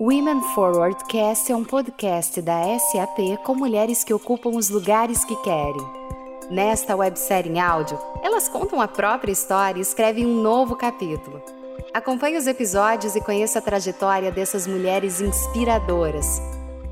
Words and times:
Women 0.00 0.40
Forward 0.54 1.04
Cast 1.04 1.52
é 1.52 1.56
um 1.56 1.64
podcast 1.64 2.42
da 2.42 2.62
SAP 2.78 3.38
com 3.44 3.54
mulheres 3.54 4.02
que 4.02 4.12
ocupam 4.12 4.50
os 4.50 4.70
lugares 4.70 5.24
que 5.24 5.36
querem. 5.36 5.80
Nesta 6.50 6.96
websérie 6.96 7.52
em 7.52 7.60
áudio, 7.60 7.96
elas 8.22 8.48
contam 8.48 8.80
a 8.80 8.88
própria 8.88 9.30
história 9.30 9.78
e 9.78 9.82
escrevem 9.82 10.26
um 10.26 10.42
novo 10.42 10.74
capítulo. 10.74 11.40
Acompanhe 11.94 12.36
os 12.36 12.48
episódios 12.48 13.14
e 13.14 13.20
conheça 13.20 13.60
a 13.60 13.62
trajetória 13.62 14.32
dessas 14.32 14.66
mulheres 14.66 15.20
inspiradoras. 15.20 16.42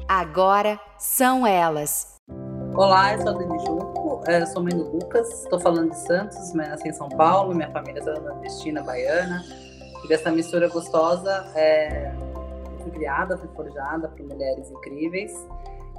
Agora 0.09 0.79
são 0.97 1.45
elas. 1.45 2.21
Olá, 2.75 3.15
eu 3.15 3.21
sou 3.21 3.31
a 3.31 3.33
Dani 3.33 3.59
Junco, 3.67 4.25
eu 4.27 4.47
sou 4.47 4.63
mãe 4.63 4.77
do 4.77 4.91
Lucas, 4.91 5.43
estou 5.43 5.61
falando 5.61 5.91
de 5.91 5.99
Santos, 6.07 6.55
mas 6.55 6.69
nasci 6.69 6.89
em 6.89 6.93
São 6.93 7.09
Paulo, 7.09 7.55
minha 7.55 7.71
família 7.71 8.01
é 8.01 8.21
nordestina, 8.21 8.83
baiana, 8.83 9.45
e 10.03 10.09
dessa 10.09 10.31
mistura 10.31 10.69
gostosa 10.69 11.51
é, 11.55 12.13
fui 12.83 12.91
criada, 12.91 13.39
fui 13.39 13.49
forjada 13.55 14.09
por 14.09 14.27
mulheres 14.27 14.71
incríveis. 14.71 15.33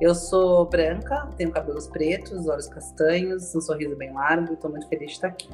Eu 0.02 0.14
sou 0.14 0.66
branca, 0.66 1.30
tenho 1.38 1.52
cabelos 1.52 1.88
pretos, 1.88 2.48
olhos 2.48 2.68
castanhos, 2.68 3.56
um 3.56 3.62
sorriso 3.62 3.96
bem 3.96 4.14
largo 4.14 4.52
e 4.52 4.54
estou 4.56 4.70
muito 4.70 4.88
feliz 4.90 5.08
de 5.08 5.14
estar 5.14 5.28
aqui. 5.28 5.50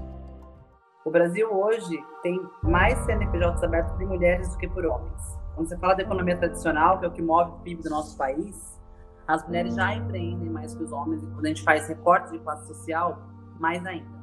O 1.06 1.12
Brasil 1.12 1.48
hoje 1.52 2.04
tem 2.24 2.40
mais 2.64 2.98
CNPJs 3.06 3.64
abertos 3.64 3.98
de 3.98 4.06
mulheres 4.06 4.50
do 4.50 4.58
que 4.58 4.68
por 4.68 4.86
homens. 4.86 5.38
Quando 5.56 5.68
você 5.68 5.78
fala 5.78 5.94
da 5.94 6.04
economia 6.04 6.38
tradicional, 6.38 7.00
que 7.00 7.06
é 7.06 7.08
o 7.08 7.12
que 7.12 7.22
move 7.22 7.52
o 7.52 7.60
PIB 7.60 7.84
do 7.84 7.90
nosso 7.90 8.18
país, 8.18 8.80
as 9.28 9.46
mulheres 9.46 9.76
já 9.76 9.94
empreendem 9.94 10.50
mais 10.50 10.74
que 10.74 10.84
os 10.84 10.92
homens, 10.92 11.22
e 11.22 11.28
quando 11.28 11.46
a 11.46 11.50
gente 11.50 11.64
faz 11.64 11.88
recortes 11.88 12.32
de 12.32 12.40
classe 12.40 12.68
social, 12.68 13.20
mais 13.60 13.86
ainda. 13.86 14.20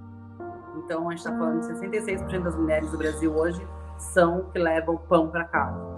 Então, 0.79 1.09
a 1.09 1.11
gente 1.11 1.19
está 1.19 1.31
falando 1.31 1.61
de 1.61 1.67
66% 1.67 2.43
das 2.43 2.57
mulheres 2.57 2.91
do 2.91 2.99
Brasil 2.99 3.35
hoje 3.35 3.67
são 3.99 4.51
que 4.51 4.59
levam 4.59 4.97
pão 4.97 5.29
para 5.29 5.45
casa 5.45 5.97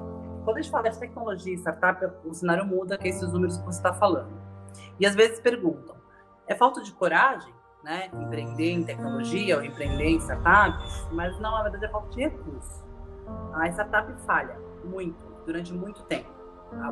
quando 0.49 0.57
a 0.57 0.63
gente 0.63 0.73
fala 0.73 0.89
de 0.89 0.99
tecnologia 0.99 1.53
e 1.53 1.59
startup, 1.59 2.11
o 2.25 2.33
cenário 2.33 2.65
muda, 2.65 2.97
que 2.97 3.07
é 3.07 3.11
esses 3.11 3.31
números 3.31 3.59
que 3.59 3.67
você 3.67 3.81
está 3.81 3.93
falando. 3.93 4.33
E 4.99 5.05
às 5.05 5.15
vezes 5.15 5.39
perguntam, 5.41 5.95
é 6.47 6.55
falta 6.55 6.83
de 6.83 6.91
coragem, 6.93 7.53
né, 7.85 8.09
empreender 8.15 8.71
em 8.71 8.83
tecnologia 8.83 9.59
ou 9.59 9.63
empreender 9.63 10.07
em 10.07 10.17
startups? 10.17 11.07
Mas 11.13 11.39
não, 11.39 11.51
na 11.51 11.65
verdade 11.65 11.85
é 11.85 11.89
falta 11.91 12.09
de 12.09 12.21
recurso. 12.23 12.83
A 13.53 13.69
startup 13.69 14.11
falha 14.23 14.59
muito, 14.83 15.23
durante 15.45 15.75
muito 15.75 16.03
tempo. 16.05 16.31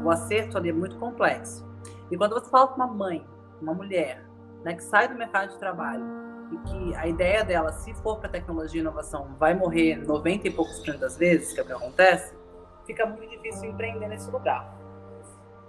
O 0.04 0.10
acerto 0.10 0.58
ali 0.58 0.68
é 0.68 0.74
muito 0.74 0.98
complexo. 0.98 1.66
E 2.10 2.16
quando 2.18 2.34
você 2.34 2.50
fala 2.50 2.68
com 2.68 2.74
uma 2.74 2.86
mãe, 2.86 3.26
uma 3.62 3.72
mulher, 3.72 4.22
né, 4.66 4.74
que 4.74 4.82
sai 4.82 5.06
do 5.06 5.14
mercado 5.14 5.52
de 5.52 5.58
trabalho 5.60 6.04
e 6.50 6.58
que 6.58 6.96
a 6.96 7.06
ideia 7.06 7.44
dela, 7.44 7.72
se 7.72 7.94
for 7.94 8.18
para 8.18 8.28
tecnologia 8.28 8.80
e 8.80 8.82
inovação, 8.82 9.36
vai 9.38 9.54
morrer 9.54 9.94
90 9.96 10.48
e 10.48 10.50
poucos 10.50 10.78
por 10.78 10.86
cento 10.86 10.98
das 10.98 11.16
vezes, 11.16 11.52
que 11.52 11.60
é 11.60 11.62
o 11.62 11.66
que 11.66 11.72
acontece, 11.72 12.36
fica 12.84 13.06
muito 13.06 13.30
difícil 13.30 13.70
empreender 13.70 14.08
nesse 14.08 14.28
lugar. 14.28 14.76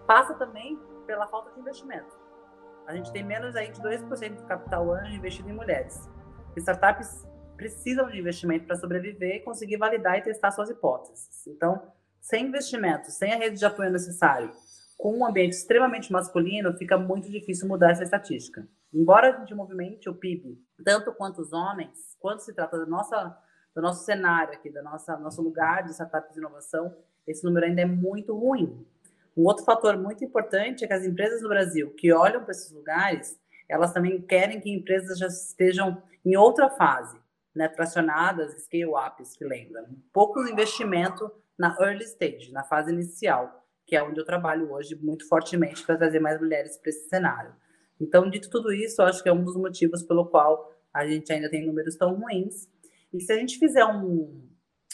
Passa 0.07 0.33
também 0.33 0.79
pela 1.05 1.27
falta 1.27 1.51
de 1.51 1.59
investimento. 1.59 2.07
A 2.87 2.95
gente 2.95 3.11
tem 3.11 3.23
menos 3.23 3.55
aí 3.55 3.71
de 3.71 3.79
2% 3.79 4.35
do 4.35 4.43
capital 4.45 4.91
anjo 4.91 5.13
investido 5.13 5.47
em 5.47 5.53
mulheres. 5.53 6.09
Startups 6.55 7.23
precisam 7.55 8.09
de 8.09 8.17
investimento 8.17 8.65
para 8.65 8.77
sobreviver 8.77 9.35
e 9.35 9.39
conseguir 9.41 9.77
validar 9.77 10.17
e 10.17 10.23
testar 10.23 10.49
suas 10.49 10.71
hipóteses. 10.71 11.45
Então, 11.45 11.83
sem 12.19 12.47
investimento, 12.47 13.11
sem 13.11 13.31
a 13.31 13.37
rede 13.37 13.59
de 13.59 13.65
apoio 13.65 13.91
necessário, 13.91 14.51
com 14.97 15.19
um 15.19 15.25
ambiente 15.25 15.53
extremamente 15.53 16.11
masculino, 16.11 16.73
fica 16.73 16.97
muito 16.97 17.29
difícil 17.29 17.67
mudar 17.67 17.91
essa 17.91 18.03
estatística. 18.03 18.67
Embora 18.93 19.29
a 19.29 19.39
gente 19.39 19.53
movimente 19.53 20.09
o 20.09 20.15
PIB 20.15 20.59
tanto 20.83 21.13
quanto 21.13 21.41
os 21.41 21.53
homens, 21.53 22.15
quando 22.19 22.39
se 22.39 22.53
trata 22.53 22.79
da 22.79 22.85
nossa 22.85 23.37
do 23.75 23.81
nosso 23.81 24.03
cenário 24.05 24.55
aqui, 24.55 24.71
do 24.71 24.81
nossa, 24.81 25.15
nosso 25.17 25.39
lugar 25.39 25.83
de 25.83 25.91
startups 25.91 26.33
de 26.33 26.39
inovação, 26.39 26.97
esse 27.27 27.43
número 27.43 27.63
ainda 27.63 27.81
é 27.81 27.85
muito 27.85 28.35
ruim. 28.35 28.83
Um 29.37 29.43
outro 29.43 29.63
fator 29.63 29.95
muito 29.95 30.25
importante 30.25 30.83
é 30.83 30.87
que 30.87 30.93
as 30.93 31.05
empresas 31.05 31.43
no 31.43 31.49
Brasil 31.49 31.91
que 31.91 32.11
olham 32.11 32.41
para 32.41 32.49
esses 32.49 32.71
lugares, 32.71 33.39
elas 33.69 33.93
também 33.93 34.19
querem 34.19 34.59
que 34.59 34.71
empresas 34.71 35.19
já 35.19 35.27
estejam 35.27 36.01
em 36.25 36.35
outra 36.35 36.71
fase, 36.71 37.19
né, 37.53 37.67
tracionadas, 37.67 38.63
scale-ups, 38.63 39.37
que 39.37 39.45
lembram. 39.45 39.85
Pouco 40.11 40.41
investimento 40.47 41.31
na 41.55 41.77
early 41.79 42.03
stage, 42.03 42.51
na 42.51 42.63
fase 42.63 42.91
inicial, 42.91 43.63
que 43.87 43.95
é 43.95 44.03
onde 44.03 44.19
eu 44.19 44.25
trabalho 44.25 44.71
hoje 44.71 44.95
muito 44.95 45.27
fortemente 45.27 45.83
para 45.85 45.97
trazer 45.97 46.19
mais 46.19 46.39
mulheres 46.39 46.77
para 46.77 46.89
esse 46.89 47.07
cenário. 47.07 47.55
Então, 47.99 48.29
dito 48.29 48.49
tudo 48.49 48.71
isso, 48.71 49.01
acho 49.01 49.23
que 49.23 49.29
é 49.29 49.33
um 49.33 49.43
dos 49.43 49.55
motivos 49.55 50.03
pelo 50.03 50.27
qual 50.27 50.71
a 50.93 51.07
gente 51.07 51.31
ainda 51.31 51.49
tem 51.49 51.65
números 51.65 51.95
tão 51.95 52.13
ruins 52.13 52.67
e 53.13 53.21
se 53.21 53.31
a 53.31 53.37
gente 53.37 53.57
fizer 53.57 53.85
um, 53.85 54.47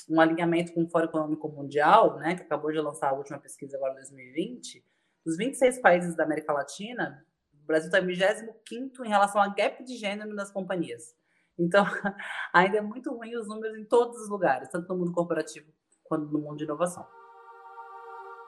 um 0.10 0.22
alinhamento 0.22 0.74
com 0.74 0.84
o 0.84 0.90
Fórum 0.90 1.06
Econômico 1.06 1.50
Mundial, 1.50 2.18
né, 2.20 2.36
que 2.36 2.44
acabou 2.44 2.72
de 2.72 2.80
lançar 2.80 3.10
a 3.10 3.14
última 3.14 3.40
pesquisa 3.40 3.76
agora 3.78 3.94
em 3.94 3.96
2020, 3.96 4.86
dos 5.26 5.38
26 5.38 5.82
países 5.82 6.16
da 6.16 6.24
América 6.24 6.54
Latina, 6.54 7.26
o 7.54 7.66
Brasil 7.66 7.88
está 7.88 8.00
em 8.00 8.06
25 8.06 9.06
em 9.06 9.10
relação 9.10 9.42
ao 9.42 9.54
gap 9.56 9.84
de 9.84 9.98
gênero 9.98 10.34
nas 10.36 10.52
companhias. 10.52 11.16
Então, 11.58 11.86
ainda 12.54 12.78
é 12.78 12.82
muito 12.82 13.12
ruim 13.12 13.36
os 13.36 13.48
números 13.48 13.78
em 13.78 13.86
todos 13.86 14.22
os 14.22 14.30
lugares, 14.30 14.70
tanto 14.70 14.88
no 14.90 15.00
mundo 15.00 15.12
corporativo 15.12 15.72
quanto 16.04 16.32
no 16.32 16.40
mundo 16.40 16.58
de 16.58 16.66
inovação. 16.66 17.08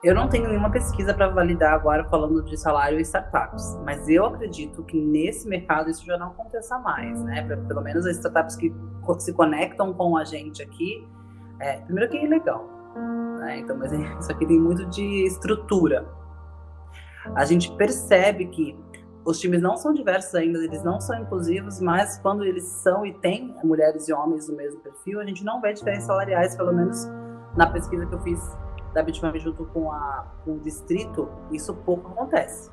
Eu 0.06 0.14
não 0.14 0.28
tenho 0.28 0.48
nenhuma 0.48 0.70
pesquisa 0.70 1.12
para 1.12 1.26
validar 1.26 1.74
agora 1.74 2.04
falando 2.04 2.40
de 2.44 2.56
salário 2.56 2.96
e 2.96 3.02
startups, 3.02 3.76
mas 3.84 4.08
eu 4.08 4.24
acredito 4.24 4.84
que 4.84 5.00
nesse 5.00 5.48
mercado 5.48 5.90
isso 5.90 6.06
já 6.06 6.16
não 6.16 6.28
aconteça 6.28 6.78
mais, 6.78 7.20
né? 7.24 7.42
Pelo 7.66 7.80
menos 7.80 8.06
as 8.06 8.18
startups 8.18 8.54
que 8.54 8.72
se 9.18 9.32
conectam 9.32 9.92
com 9.92 10.16
a 10.16 10.22
gente 10.22 10.62
aqui, 10.62 11.04
é, 11.58 11.80
primeiro 11.80 12.08
que 12.08 12.18
é 12.18 12.24
ilegal, 12.24 12.68
né? 13.40 13.58
Então, 13.58 13.76
mas 13.76 13.90
isso 14.22 14.30
aqui 14.30 14.46
tem 14.46 14.60
muito 14.60 14.86
de 14.86 15.26
estrutura. 15.26 16.06
A 17.34 17.44
gente 17.44 17.72
percebe 17.72 18.46
que 18.46 18.78
os 19.24 19.40
times 19.40 19.60
não 19.60 19.76
são 19.76 19.92
diversos 19.92 20.36
ainda, 20.36 20.60
eles 20.60 20.84
não 20.84 21.00
são 21.00 21.18
inclusivos, 21.18 21.80
mas 21.80 22.16
quando 22.20 22.44
eles 22.44 22.62
são 22.62 23.04
e 23.04 23.12
têm 23.12 23.56
mulheres 23.64 24.06
e 24.06 24.12
homens 24.12 24.48
no 24.48 24.56
mesmo 24.56 24.78
perfil, 24.82 25.18
a 25.18 25.24
gente 25.24 25.44
não 25.44 25.60
vê 25.60 25.72
diferenças 25.72 26.04
salariais, 26.04 26.54
pelo 26.54 26.72
menos 26.72 27.10
na 27.56 27.66
pesquisa 27.66 28.06
que 28.06 28.14
eu 28.14 28.20
fiz 28.20 28.65
da 28.96 29.02
Bitcoin 29.02 29.38
junto 29.38 29.66
com, 29.66 29.92
a, 29.92 30.26
com 30.42 30.54
o 30.54 30.58
distrito, 30.58 31.28
isso 31.52 31.74
pouco 31.74 32.12
acontece. 32.12 32.70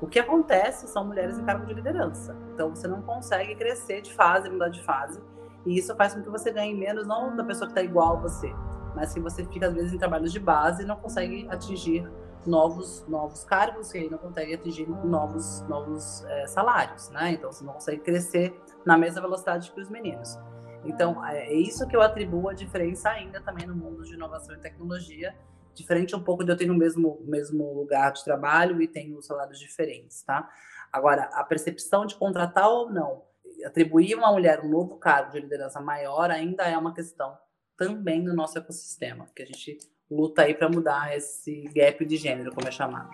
O 0.00 0.06
que 0.06 0.18
acontece 0.18 0.88
são 0.88 1.04
mulheres 1.04 1.38
em 1.38 1.44
cargo 1.44 1.66
de 1.66 1.74
liderança. 1.74 2.34
Então 2.54 2.74
você 2.74 2.88
não 2.88 3.02
consegue 3.02 3.54
crescer 3.54 4.00
de 4.00 4.14
fase, 4.14 4.48
mudar 4.48 4.70
de 4.70 4.82
fase. 4.82 5.22
E 5.66 5.76
isso 5.76 5.94
faz 5.94 6.14
com 6.14 6.22
que 6.22 6.30
você 6.30 6.50
ganhe 6.50 6.74
menos, 6.74 7.06
não 7.06 7.36
da 7.36 7.44
pessoa 7.44 7.66
que 7.66 7.72
está 7.72 7.82
igual 7.82 8.16
a 8.16 8.20
você, 8.20 8.50
mas 8.94 9.12
que 9.12 9.20
você 9.20 9.44
fica 9.44 9.66
às 9.66 9.74
vezes 9.74 9.92
em 9.92 9.98
trabalhos 9.98 10.32
de 10.32 10.40
base 10.40 10.82
e 10.82 10.86
não 10.86 10.96
consegue 10.96 11.46
atingir 11.50 12.10
novos 12.46 13.04
novos 13.06 13.44
cargos 13.44 13.92
e 13.92 13.98
aí 13.98 14.08
não 14.08 14.18
consegue 14.18 14.54
atingir 14.54 14.88
novos 15.04 15.60
novos 15.68 16.24
é, 16.24 16.46
salários, 16.46 17.10
né? 17.10 17.32
Então 17.32 17.52
você 17.52 17.62
não 17.64 17.74
consegue 17.74 18.00
crescer 18.00 18.58
na 18.86 18.96
mesma 18.96 19.20
velocidade 19.20 19.70
que 19.72 19.80
os 19.80 19.90
meninos. 19.90 20.38
Então 20.86 21.22
é, 21.26 21.48
é 21.48 21.54
isso 21.54 21.86
que 21.86 21.94
eu 21.94 22.00
atribuo 22.00 22.48
a 22.48 22.54
diferença 22.54 23.10
ainda 23.10 23.42
também 23.42 23.66
no 23.66 23.74
mundo 23.74 24.04
de 24.04 24.14
inovação 24.14 24.54
e 24.54 24.58
tecnologia 24.58 25.34
diferente 25.76 26.16
um 26.16 26.22
pouco 26.22 26.44
de 26.44 26.50
eu 26.50 26.56
ter 26.56 26.66
no 26.66 26.74
mesmo, 26.74 27.22
mesmo 27.26 27.74
lugar 27.74 28.12
de 28.12 28.24
trabalho 28.24 28.80
e 28.80 28.88
tenho 28.88 29.20
salários 29.22 29.58
diferentes, 29.58 30.22
tá? 30.22 30.48
Agora, 30.92 31.24
a 31.32 31.44
percepção 31.44 32.06
de 32.06 32.14
contratar 32.14 32.68
ou 32.68 32.90
não, 32.90 33.22
atribuir 33.64 34.14
uma 34.14 34.32
mulher 34.32 34.60
um 34.60 34.68
novo 34.68 34.96
cargo 34.96 35.32
de 35.32 35.40
liderança 35.40 35.80
maior 35.80 36.30
ainda 36.30 36.64
é 36.64 36.76
uma 36.76 36.94
questão 36.94 37.36
também 37.76 38.22
no 38.22 38.34
nosso 38.34 38.58
ecossistema, 38.58 39.26
que 39.34 39.42
a 39.42 39.46
gente 39.46 39.78
luta 40.10 40.42
aí 40.42 40.54
para 40.54 40.68
mudar 40.68 41.14
esse 41.16 41.68
gap 41.74 42.04
de 42.04 42.16
gênero, 42.16 42.54
como 42.54 42.66
é 42.66 42.70
chamado. 42.70 43.10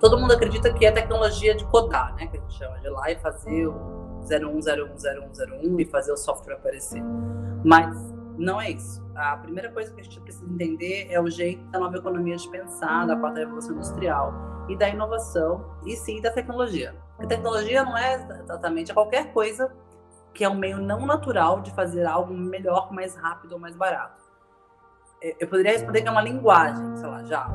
Todo 0.00 0.18
mundo 0.18 0.32
acredita 0.32 0.72
que 0.72 0.86
é 0.86 0.92
tecnologia 0.92 1.54
de 1.54 1.64
codar, 1.66 2.14
né? 2.14 2.26
Que 2.26 2.36
a 2.36 2.40
gente 2.40 2.54
chama 2.54 2.78
de 2.80 2.86
ir 2.86 2.90
lá 2.90 3.10
e 3.10 3.18
fazer 3.18 3.66
o 3.66 4.20
01010101 4.28 5.80
e 5.80 5.84
fazer 5.86 6.12
o 6.12 6.16
software 6.16 6.54
aparecer. 6.54 7.02
Mas 7.64 7.94
não 8.38 8.60
é 8.60 8.70
isso. 8.70 9.04
A 9.14 9.36
primeira 9.36 9.70
coisa 9.70 9.92
que 9.92 10.00
a 10.00 10.04
gente 10.04 10.20
precisa 10.20 10.46
entender 10.46 11.08
é 11.10 11.20
o 11.20 11.28
jeito 11.28 11.62
da 11.70 11.78
nova 11.78 11.96
economia 11.96 12.36
de 12.36 12.48
pensar, 12.48 13.06
da 13.06 13.16
quarta 13.16 13.40
revolução 13.40 13.74
industrial 13.74 14.32
e 14.68 14.76
da 14.76 14.88
inovação 14.88 15.76
e 15.84 15.96
sim 15.96 16.20
da 16.22 16.30
tecnologia. 16.30 16.94
Porque 17.16 17.34
tecnologia 17.34 17.84
não 17.84 17.96
é 17.96 18.14
exatamente 18.14 18.94
qualquer 18.94 19.32
coisa 19.32 19.74
que 20.32 20.44
é 20.44 20.48
um 20.48 20.54
meio 20.54 20.78
não 20.78 21.04
natural 21.04 21.60
de 21.60 21.72
fazer 21.72 22.06
algo 22.06 22.32
melhor, 22.32 22.92
mais 22.92 23.16
rápido 23.16 23.52
ou 23.52 23.58
mais 23.58 23.74
barato. 23.74 24.22
É, 25.20 25.36
eu 25.40 25.48
poderia 25.48 25.72
responder 25.72 26.02
que 26.02 26.08
é 26.08 26.10
uma 26.10 26.22
linguagem, 26.22 26.96
sei 26.96 27.08
lá, 27.08 27.24
já, 27.24 27.48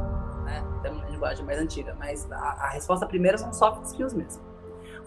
né? 0.44 0.62
Tem 0.82 0.92
uma 0.92 1.06
linguagem 1.06 1.46
mais 1.46 1.60
antiga, 1.60 1.96
mas 1.98 2.30
a, 2.30 2.36
a 2.36 2.70
resposta 2.70 3.06
primeira 3.06 3.38
são 3.38 3.54
soft 3.54 3.86
skills 3.86 4.14
mesmo 4.14 4.53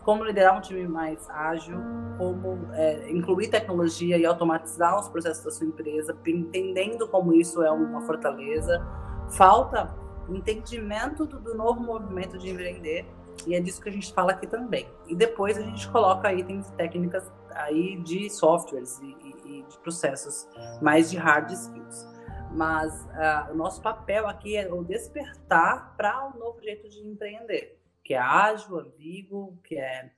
como 0.06 0.22
liderar 0.22 0.56
um 0.56 0.60
time 0.60 0.86
mais 0.86 1.28
ágil, 1.28 1.76
como 2.16 2.72
é, 2.74 3.10
incluir 3.10 3.48
tecnologia 3.48 4.16
e 4.16 4.24
automatizar 4.24 4.96
os 5.00 5.08
processos 5.08 5.44
da 5.44 5.50
sua 5.50 5.66
empresa, 5.66 6.16
entendendo 6.24 7.08
como 7.08 7.34
isso 7.34 7.60
é 7.60 7.70
uma 7.72 8.00
fortaleza. 8.02 8.86
Falta 9.32 9.92
entendimento 10.28 11.26
do, 11.26 11.40
do 11.40 11.56
novo 11.56 11.80
movimento 11.80 12.38
de 12.38 12.50
empreender 12.50 13.04
e 13.48 13.56
é 13.56 13.60
disso 13.60 13.82
que 13.82 13.88
a 13.88 13.92
gente 13.92 14.12
fala 14.12 14.30
aqui 14.30 14.46
também. 14.46 14.88
E 15.08 15.16
depois 15.16 15.58
a 15.58 15.62
gente 15.62 15.88
coloca 15.90 16.32
itens 16.32 16.70
técnicas 16.76 17.28
aí 17.50 17.96
de 17.96 18.30
softwares 18.30 19.00
e, 19.00 19.06
e, 19.06 19.58
e 19.58 19.62
de 19.64 19.78
processos 19.78 20.48
mais 20.80 21.10
de 21.10 21.16
hard 21.16 21.50
skills. 21.50 22.06
Mas 22.52 22.94
uh, 23.06 23.52
o 23.52 23.56
nosso 23.56 23.82
papel 23.82 24.28
aqui 24.28 24.56
é 24.56 24.72
o 24.72 24.84
despertar 24.84 25.96
para 25.96 26.28
um 26.28 26.38
novo 26.38 26.62
jeito 26.62 26.88
de 26.88 27.04
empreender, 27.04 27.75
que 28.06 28.14
é 28.14 28.18
ágil, 28.18 28.78
ambíguo, 28.78 29.58
que 29.64 29.76
é, 29.76 30.12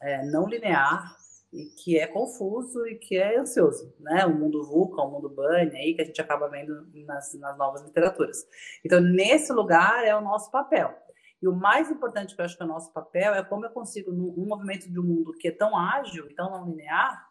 é 0.00 0.24
não 0.24 0.48
linear 0.48 1.14
e 1.52 1.66
que 1.66 1.98
é 1.98 2.06
confuso 2.06 2.86
e 2.86 2.96
que 2.96 3.16
é 3.16 3.38
ansioso, 3.38 3.94
né? 4.00 4.24
O 4.24 4.34
mundo 4.34 4.64
VUCA, 4.64 5.02
o 5.02 5.10
mundo 5.10 5.28
BANI, 5.28 5.76
aí 5.76 5.94
que 5.94 6.00
a 6.00 6.04
gente 6.04 6.20
acaba 6.20 6.48
vendo 6.48 6.88
nas, 7.04 7.34
nas 7.34 7.58
novas 7.58 7.82
literaturas. 7.82 8.46
Então, 8.84 9.00
nesse 9.00 9.52
lugar 9.52 10.04
é 10.04 10.16
o 10.16 10.22
nosso 10.22 10.50
papel. 10.50 10.94
E 11.40 11.46
o 11.46 11.54
mais 11.54 11.90
importante 11.90 12.34
que 12.34 12.40
eu 12.40 12.44
acho 12.46 12.56
que 12.56 12.62
é 12.62 12.66
o 12.66 12.68
nosso 12.68 12.90
papel 12.92 13.34
é 13.34 13.44
como 13.44 13.66
eu 13.66 13.70
consigo, 13.70 14.10
num 14.10 14.46
movimento 14.46 14.90
de 14.90 14.98
um 14.98 15.02
mundo 15.02 15.34
que 15.34 15.48
é 15.48 15.52
tão 15.52 15.76
ágil 15.76 16.26
e 16.30 16.34
tão 16.34 16.50
não 16.50 16.64
linear, 16.64 17.26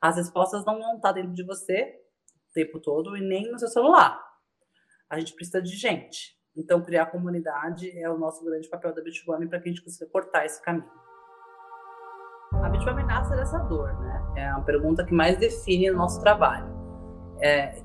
as 0.00 0.16
respostas 0.16 0.64
não 0.64 0.78
vão 0.78 0.96
estar 0.96 1.12
dentro 1.12 1.32
de 1.32 1.44
você 1.44 2.00
o 2.48 2.52
tempo 2.54 2.80
todo 2.80 3.14
e 3.14 3.20
nem 3.20 3.50
no 3.50 3.58
seu 3.58 3.68
celular. 3.68 4.18
A 5.10 5.18
gente 5.18 5.34
precisa 5.34 5.60
de 5.60 5.76
gente. 5.76 6.39
Então, 6.60 6.82
criar 6.82 7.06
comunidade 7.06 7.90
é 7.98 8.08
o 8.10 8.18
nosso 8.18 8.44
grande 8.44 8.68
papel 8.68 8.94
da 8.94 9.02
Bitcoin 9.02 9.48
para 9.48 9.58
que 9.58 9.70
a 9.70 9.72
gente 9.72 9.82
consiga 9.82 10.10
cortar 10.10 10.44
esse 10.44 10.62
caminho. 10.62 10.84
A 12.52 12.68
Bitcoin 12.68 13.02
nasce 13.04 13.34
dessa 13.34 13.58
dor, 13.60 13.90
né? 13.98 14.22
É 14.36 14.48
a 14.50 14.60
pergunta 14.60 15.02
que 15.02 15.14
mais 15.14 15.38
define 15.38 15.90
o 15.90 15.96
nosso 15.96 16.20
trabalho. 16.20 16.66
É, 17.40 17.82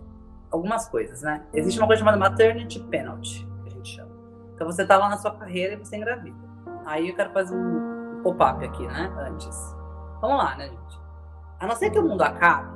algumas 0.51 0.89
coisas, 0.89 1.21
né? 1.21 1.47
Existe 1.53 1.79
uma 1.79 1.87
coisa 1.87 1.99
chamada 1.99 2.17
maternity 2.17 2.81
penalty, 2.89 3.47
que 3.63 3.69
a 3.69 3.71
gente 3.71 3.95
chama. 3.95 4.11
Então, 4.53 4.67
você 4.67 4.81
está 4.81 4.97
lá 4.97 5.07
na 5.07 5.17
sua 5.17 5.33
carreira 5.37 5.75
e 5.75 5.77
você 5.77 5.95
engravida. 5.95 6.37
Aí 6.85 7.07
eu 7.07 7.15
quero 7.15 7.31
fazer 7.31 7.55
um 7.55 8.21
pop-up 8.23 8.65
aqui, 8.65 8.85
né? 8.87 9.09
Antes. 9.19 9.57
Vamos 10.19 10.37
lá, 10.37 10.57
né, 10.57 10.67
gente? 10.67 10.99
A 11.61 11.65
não 11.65 11.75
ser 11.77 11.91
que 11.91 11.99
o 11.99 12.03
mundo 12.03 12.23
acabe, 12.23 12.75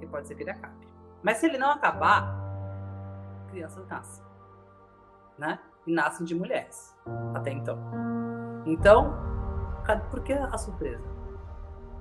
que 0.00 0.06
pode 0.06 0.26
ser 0.26 0.36
que 0.36 0.42
ele 0.42 0.52
acabe. 0.52 0.88
Mas 1.22 1.36
se 1.36 1.44
ele 1.44 1.58
não 1.58 1.70
acabar, 1.70 2.34
crianças 3.50 3.86
nascem. 3.88 4.23
Né? 5.38 5.58
E 5.86 5.92
nascem 5.92 6.24
de 6.24 6.34
mulheres. 6.34 6.94
Até 7.34 7.50
então. 7.50 7.78
Então, 8.64 9.14
por 10.10 10.20
que 10.22 10.32
a 10.32 10.56
surpresa? 10.56 11.04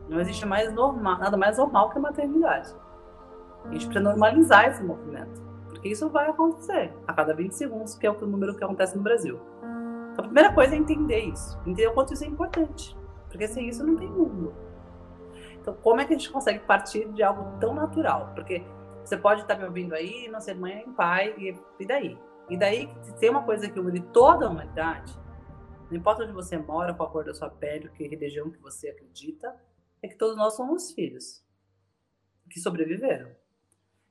Não 0.07 0.19
existe 0.19 0.45
mais 0.45 0.71
normal, 0.73 1.17
nada 1.17 1.37
mais 1.37 1.57
normal 1.57 1.89
que 1.89 1.97
a 1.97 2.01
maternidade. 2.01 2.73
A 3.65 3.71
gente 3.71 3.85
precisa 3.85 4.01
normalizar 4.01 4.67
esse 4.67 4.83
movimento. 4.83 5.41
Porque 5.69 5.89
isso 5.89 6.09
vai 6.09 6.29
acontecer 6.29 6.93
a 7.07 7.13
cada 7.13 7.33
20 7.33 7.51
segundos, 7.51 7.95
que 7.95 8.05
é 8.05 8.11
o 8.11 8.25
número 8.25 8.55
que 8.55 8.63
acontece 8.63 8.95
no 8.95 9.03
Brasil. 9.03 9.39
Então, 10.11 10.25
a 10.25 10.27
primeira 10.27 10.53
coisa 10.53 10.75
é 10.75 10.77
entender 10.77 11.19
isso. 11.19 11.57
Entender 11.61 11.87
o 11.87 11.93
quanto 11.93 12.13
isso 12.13 12.23
é 12.23 12.27
importante. 12.27 12.95
Porque 13.29 13.47
sem 13.47 13.67
isso 13.67 13.85
não 13.85 13.95
tem 13.95 14.09
mundo. 14.09 14.53
Então, 15.59 15.73
como 15.81 16.01
é 16.01 16.05
que 16.05 16.13
a 16.13 16.17
gente 16.17 16.29
consegue 16.29 16.59
partir 16.59 17.07
de 17.09 17.23
algo 17.23 17.57
tão 17.59 17.73
natural? 17.73 18.31
Porque 18.35 18.63
você 19.03 19.17
pode 19.17 19.41
estar 19.41 19.55
me 19.55 19.65
ouvindo 19.65 19.93
aí, 19.93 20.29
não 20.29 20.39
ser 20.39 20.55
mãe, 20.55 20.85
pai, 20.95 21.33
e, 21.37 21.55
e 21.79 21.85
daí? 21.85 22.17
E 22.49 22.57
daí, 22.57 22.87
se 23.03 23.15
tem 23.17 23.29
uma 23.29 23.43
coisa 23.43 23.69
que 23.69 23.79
une 23.79 24.01
toda 24.11 24.45
a 24.45 24.49
humanidade, 24.49 25.13
não 25.89 25.97
importa 25.97 26.23
onde 26.23 26.33
você 26.33 26.57
mora, 26.57 26.93
qual 26.93 27.09
a 27.09 27.11
cor 27.11 27.23
da 27.23 27.33
sua 27.33 27.49
pele, 27.49 27.89
que 27.89 28.07
religião 28.07 28.51
que 28.51 28.59
você 28.59 28.89
acredita, 28.89 29.55
é 30.01 30.07
que 30.07 30.17
todos 30.17 30.35
nós 30.35 30.55
somos 30.55 30.91
filhos 30.91 31.43
que 32.49 32.59
sobreviveram. 32.59 33.31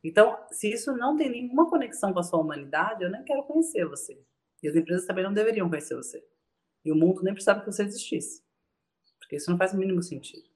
Então, 0.03 0.37
se 0.51 0.73
isso 0.73 0.97
não 0.97 1.17
tem 1.17 1.31
nenhuma 1.31 1.69
conexão 1.69 2.13
com 2.13 2.19
a 2.19 2.23
sua 2.23 2.41
humanidade, 2.41 3.05
eu 3.05 3.11
nem 3.11 3.23
quero 3.23 3.45
conhecer 3.45 3.87
você. 3.87 4.21
E 4.63 4.69
as 4.69 4.75
empresas 4.75 5.07
também 5.07 5.23
não 5.23 5.33
deveriam 5.33 5.69
conhecer 5.69 5.95
você. 5.95 6.25
E 6.85 6.91
o 6.91 6.97
mundo 6.97 7.23
nem 7.23 7.33
precisava 7.33 7.61
que 7.61 7.67
você 7.67 7.85
existisse. 7.85 8.43
Porque 9.19 9.37
isso 9.37 9.51
não 9.51 9.59
faz 9.59 9.73
o 9.73 9.77
mínimo 9.77 10.03
sentido. 10.03 10.49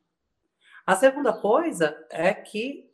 A 0.84 0.96
segunda 0.96 1.32
coisa 1.32 2.06
é 2.10 2.32
que 2.32 2.85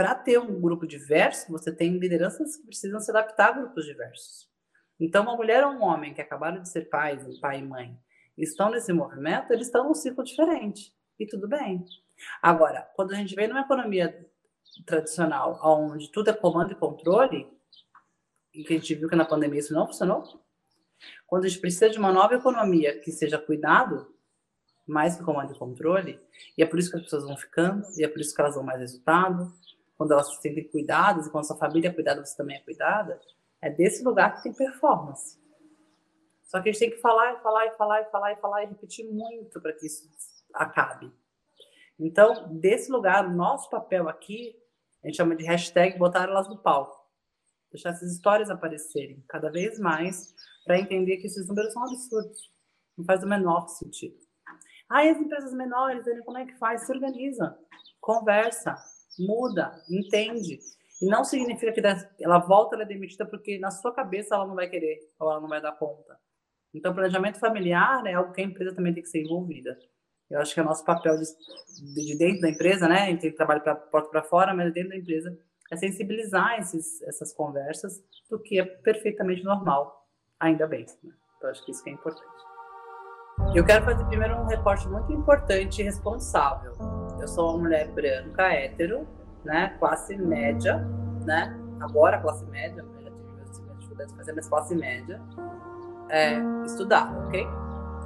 para 0.00 0.14
ter 0.14 0.38
um 0.38 0.58
grupo 0.58 0.86
diverso, 0.86 1.52
você 1.52 1.70
tem 1.70 1.98
lideranças 1.98 2.56
que 2.56 2.64
precisam 2.64 2.98
se 3.00 3.10
adaptar 3.10 3.50
a 3.50 3.52
grupos 3.52 3.84
diversos. 3.84 4.48
Então, 4.98 5.24
uma 5.24 5.36
mulher 5.36 5.62
ou 5.62 5.72
um 5.72 5.82
homem 5.82 6.14
que 6.14 6.22
acabaram 6.22 6.62
de 6.62 6.70
ser 6.70 6.88
pais, 6.88 7.38
pai 7.38 7.58
e 7.58 7.62
mãe, 7.62 7.94
estão 8.34 8.70
nesse 8.70 8.94
movimento, 8.94 9.52
eles 9.52 9.66
estão 9.66 9.84
num 9.84 9.92
ciclo 9.92 10.24
diferente. 10.24 10.96
E 11.18 11.26
tudo 11.26 11.46
bem. 11.46 11.84
Agora, 12.40 12.88
quando 12.96 13.12
a 13.12 13.14
gente 13.14 13.34
vem 13.34 13.46
numa 13.46 13.60
economia 13.60 14.26
tradicional, 14.86 15.60
onde 15.62 16.10
tudo 16.10 16.30
é 16.30 16.32
comando 16.32 16.72
e 16.72 16.76
controle, 16.76 17.46
e 18.54 18.64
que 18.64 18.72
a 18.72 18.76
gente 18.78 18.94
viu 18.94 19.06
que 19.06 19.14
na 19.14 19.26
pandemia 19.26 19.60
isso 19.60 19.74
não 19.74 19.86
funcionou, 19.86 20.24
quando 21.26 21.44
a 21.44 21.48
gente 21.48 21.60
precisa 21.60 21.90
de 21.90 21.98
uma 21.98 22.10
nova 22.10 22.36
economia 22.36 22.98
que 23.00 23.12
seja 23.12 23.36
cuidado, 23.36 24.14
mais 24.86 25.18
que 25.18 25.22
comando 25.22 25.52
e 25.52 25.58
controle, 25.58 26.18
e 26.56 26.62
é 26.62 26.66
por 26.66 26.78
isso 26.78 26.90
que 26.90 26.96
as 26.96 27.02
pessoas 27.02 27.24
vão 27.24 27.36
ficando, 27.36 27.86
e 27.98 28.02
é 28.02 28.08
por 28.08 28.18
isso 28.18 28.34
que 28.34 28.40
elas 28.40 28.54
dão 28.54 28.64
mais 28.64 28.80
resultado, 28.80 29.52
quando 30.00 30.12
elas 30.12 30.28
se 30.28 30.40
sentem 30.40 30.66
cuidadas, 30.66 31.26
e 31.26 31.30
quando 31.30 31.46
sua 31.46 31.58
família 31.58 31.90
é 31.90 31.92
cuidada, 31.92 32.24
você 32.24 32.34
também 32.34 32.56
é 32.56 32.60
cuidada, 32.60 33.20
é 33.60 33.68
desse 33.68 34.02
lugar 34.02 34.34
que 34.34 34.44
tem 34.44 34.54
performance. 34.54 35.38
Só 36.44 36.58
que 36.58 36.70
a 36.70 36.72
gente 36.72 36.80
tem 36.80 36.90
que 36.90 37.02
falar 37.02 37.34
e 37.34 37.42
falar 37.42 37.66
e 37.66 37.70
falar 37.76 38.00
e 38.00 38.04
falar 38.06 38.32
e 38.32 38.36
falar 38.36 38.64
e 38.64 38.66
repetir 38.68 39.04
muito 39.12 39.60
para 39.60 39.74
que 39.74 39.84
isso 39.84 40.08
acabe. 40.54 41.12
Então, 41.98 42.48
desse 42.48 42.90
lugar, 42.90 43.30
nosso 43.30 43.68
papel 43.68 44.08
aqui, 44.08 44.56
a 45.04 45.06
gente 45.06 45.18
chama 45.18 45.36
de 45.36 45.44
hashtag 45.44 45.98
botar 45.98 46.24
elas 46.24 46.48
no 46.48 46.56
palco. 46.56 46.98
Deixar 47.70 47.90
essas 47.90 48.10
histórias 48.10 48.48
aparecerem 48.48 49.22
cada 49.28 49.50
vez 49.50 49.78
mais 49.78 50.34
para 50.64 50.80
entender 50.80 51.18
que 51.18 51.26
esses 51.26 51.46
números 51.46 51.74
são 51.74 51.84
absurdos. 51.84 52.50
Não 52.96 53.04
faz 53.04 53.22
o 53.22 53.28
menor 53.28 53.68
sentido. 53.68 54.16
Ah, 54.88 55.04
e 55.04 55.10
as 55.10 55.18
empresas 55.18 55.52
menores, 55.52 56.06
como 56.24 56.38
é 56.38 56.46
que 56.46 56.56
faz? 56.56 56.86
Se 56.86 56.90
organiza, 56.90 57.54
conversa, 58.00 58.74
muda, 59.26 59.72
entende. 59.88 60.58
E 61.00 61.06
não 61.06 61.24
significa 61.24 61.72
que 61.72 61.80
ela 62.22 62.38
volta, 62.38 62.74
ela 62.74 62.84
é 62.84 62.86
demitida 62.86 63.24
porque 63.24 63.58
na 63.58 63.70
sua 63.70 63.92
cabeça 63.92 64.34
ela 64.34 64.46
não 64.46 64.54
vai 64.54 64.68
querer 64.68 64.98
ou 65.18 65.30
ela 65.30 65.40
não 65.40 65.48
vai 65.48 65.60
dar 65.60 65.72
conta. 65.72 66.18
Então, 66.74 66.94
planejamento 66.94 67.38
familiar 67.38 68.06
é 68.06 68.14
algo 68.14 68.32
que 68.32 68.40
a 68.40 68.44
empresa 68.44 68.74
também 68.74 68.94
tem 68.94 69.02
que 69.02 69.08
ser 69.08 69.22
envolvida. 69.22 69.76
Eu 70.30 70.40
acho 70.40 70.54
que 70.54 70.60
é 70.60 70.62
o 70.62 70.66
nosso 70.66 70.84
papel 70.84 71.16
de, 71.16 72.04
de 72.04 72.16
dentro 72.16 72.42
da 72.42 72.50
empresa, 72.50 72.86
né? 72.86 73.02
A 73.02 73.06
gente 73.06 73.22
tem 73.22 73.32
trabalho 73.32 73.62
para 73.62 73.74
porta 73.74 74.08
para 74.10 74.22
fora, 74.22 74.54
mas 74.54 74.72
dentro 74.72 74.90
da 74.90 74.96
empresa 74.96 75.36
é 75.70 75.76
sensibilizar 75.76 76.60
esses, 76.60 77.02
essas 77.02 77.32
conversas 77.32 78.00
do 78.28 78.38
que 78.38 78.60
é 78.60 78.64
perfeitamente 78.64 79.42
normal, 79.42 80.06
ainda 80.38 80.66
bem. 80.66 80.86
Né? 81.02 81.12
Então, 81.36 81.50
acho 81.50 81.64
que 81.64 81.72
isso 81.72 81.82
que 81.82 81.90
é 81.90 81.92
importante. 81.92 82.28
Eu 83.54 83.64
quero 83.64 83.84
fazer 83.84 84.04
primeiro 84.04 84.36
um 84.36 84.46
recorte 84.46 84.86
muito 84.88 85.12
importante 85.12 85.80
e 85.80 85.84
responsável. 85.84 86.99
Eu 87.20 87.28
sou 87.28 87.50
uma 87.50 87.58
mulher 87.58 87.88
branca, 87.88 88.42
hétero, 88.52 89.06
né, 89.44 89.76
classe 89.78 90.16
média, 90.16 90.78
né, 91.24 91.56
agora 91.80 92.18
classe 92.18 92.44
média, 92.46 92.84
eu 92.98 93.02
já 93.02 93.10
tive 93.10 93.66
meus 93.66 93.78
dificuldades 93.78 94.12
de 94.12 94.18
fazer, 94.18 94.32
mas 94.32 94.48
classe 94.48 94.74
média, 94.74 95.20
é, 96.08 96.38
estudar, 96.64 97.12
ok? 97.26 97.46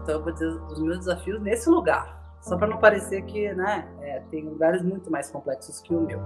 Então 0.02 0.14
eu 0.16 0.22
vou 0.22 0.32
dizer 0.32 0.48
os 0.48 0.80
meus 0.80 0.98
desafios 0.98 1.40
nesse 1.40 1.68
lugar, 1.70 2.22
só 2.40 2.56
para 2.56 2.66
não 2.66 2.78
parecer 2.78 3.22
que, 3.22 3.52
né, 3.54 3.88
é, 4.00 4.20
tem 4.30 4.48
lugares 4.48 4.82
muito 4.82 5.10
mais 5.10 5.30
complexos 5.30 5.80
que 5.80 5.94
o 5.94 6.00
meu. 6.00 6.20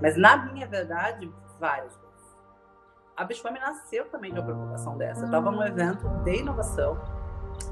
Mas 0.00 0.16
na 0.16 0.36
minha 0.36 0.66
verdade, 0.66 1.32
vários. 1.58 1.98
A 3.16 3.24
Bitcoin 3.24 3.52
nasceu 3.52 4.06
também 4.10 4.32
de 4.32 4.40
uma 4.40 4.44
preocupação 4.44 4.96
dessa. 4.96 5.20
Eu 5.20 5.26
estava 5.26 5.50
num 5.50 5.62
evento 5.62 6.08
de 6.24 6.40
inovação 6.40 6.98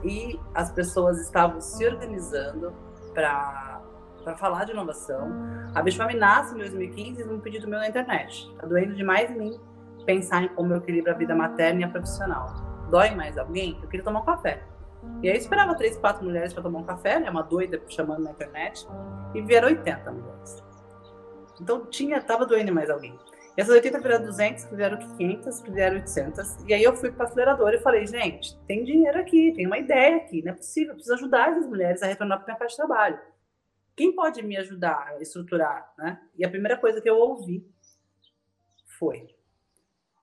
e 0.05 0.39
as 0.55 0.71
pessoas 0.71 1.19
estavam 1.21 1.61
se 1.61 1.87
organizando 1.87 2.73
para 3.13 3.81
para 4.23 4.37
falar 4.37 4.65
de 4.65 4.73
inovação. 4.73 5.33
A 5.75 5.83
Bitfam 5.83 6.13
nasce 6.15 6.55
em 6.55 6.59
2015 6.59 7.25
num 7.25 7.41
pedido 7.41 7.69
meu 7.69 7.79
na 7.79 7.89
internet. 7.89 8.53
Tá 8.59 8.67
doendo 8.67 8.95
demais 8.95 9.31
em 9.31 9.39
mim 9.39 9.61
pensar 10.05 10.43
em 10.43 10.49
como 10.49 10.73
eu 10.73 10.79
equilibro 10.79 11.13
a 11.13 11.15
vida 11.15 11.35
materna 11.35 11.81
e 11.81 11.85
a 11.85 11.89
profissional. 11.89 12.47
Dói 12.91 13.11
mais 13.15 13.39
alguém? 13.39 13.79
Eu 13.83 13.89
queria 13.89 14.05
tomar 14.05 14.21
um 14.21 14.25
café. 14.25 14.63
E 15.23 15.29
aí 15.29 15.35
eu 15.35 15.39
esperava 15.39 15.75
três, 15.75 15.97
quatro 15.97 16.25
mulheres 16.25 16.53
para 16.53 16.63
tomar 16.63 16.81
um 16.81 16.85
café, 16.85 17.19
né? 17.19 17.31
Uma 17.31 17.43
doida 17.43 17.81
chamando 17.89 18.23
na 18.23 18.31
internet. 18.31 18.87
E 19.35 19.43
vieram 19.43 19.69
80 19.69 20.11
mulheres. 20.11 20.65
Então 21.61 21.87
tinha, 21.87 22.21
tava 22.21 22.47
doendo 22.47 22.73
mais 22.73 22.91
alguém. 22.91 23.17
Essas 23.57 23.75
80 23.75 24.01
viraram 24.01 24.25
200, 24.25 24.65
que 24.65 24.75
vieram 24.75 24.97
500, 24.97 25.61
que 25.61 25.71
vieram 25.71 25.97
800. 25.97 26.65
E 26.67 26.73
aí 26.73 26.83
eu 26.83 26.97
fui 26.97 27.11
para 27.11 27.27
a 27.27 27.29
aceleradora 27.29 27.77
e 27.77 27.81
falei, 27.81 28.07
gente, 28.07 28.59
tem 28.67 28.85
dinheiro 28.85 29.19
aqui, 29.19 29.53
tem 29.55 29.67
uma 29.67 29.79
ideia 29.79 30.17
aqui, 30.17 30.43
não 30.43 30.53
é 30.53 30.55
possível, 30.55 30.91
eu 30.91 30.95
preciso 30.95 31.15
ajudar 31.17 31.51
essas 31.51 31.67
mulheres 31.67 32.03
a 32.03 32.07
retornar 32.07 32.39
para 32.39 32.45
o 32.45 32.49
mercado 32.49 32.69
de 32.69 32.77
trabalho. 32.77 33.19
Quem 33.97 34.15
pode 34.15 34.43
me 34.43 34.57
ajudar 34.57 35.09
a 35.09 35.21
estruturar? 35.21 35.93
Né? 35.99 36.21
E 36.37 36.45
a 36.45 36.51
primeira 36.51 36.77
coisa 36.77 37.01
que 37.01 37.09
eu 37.09 37.17
ouvi 37.17 37.67
foi, 38.99 39.35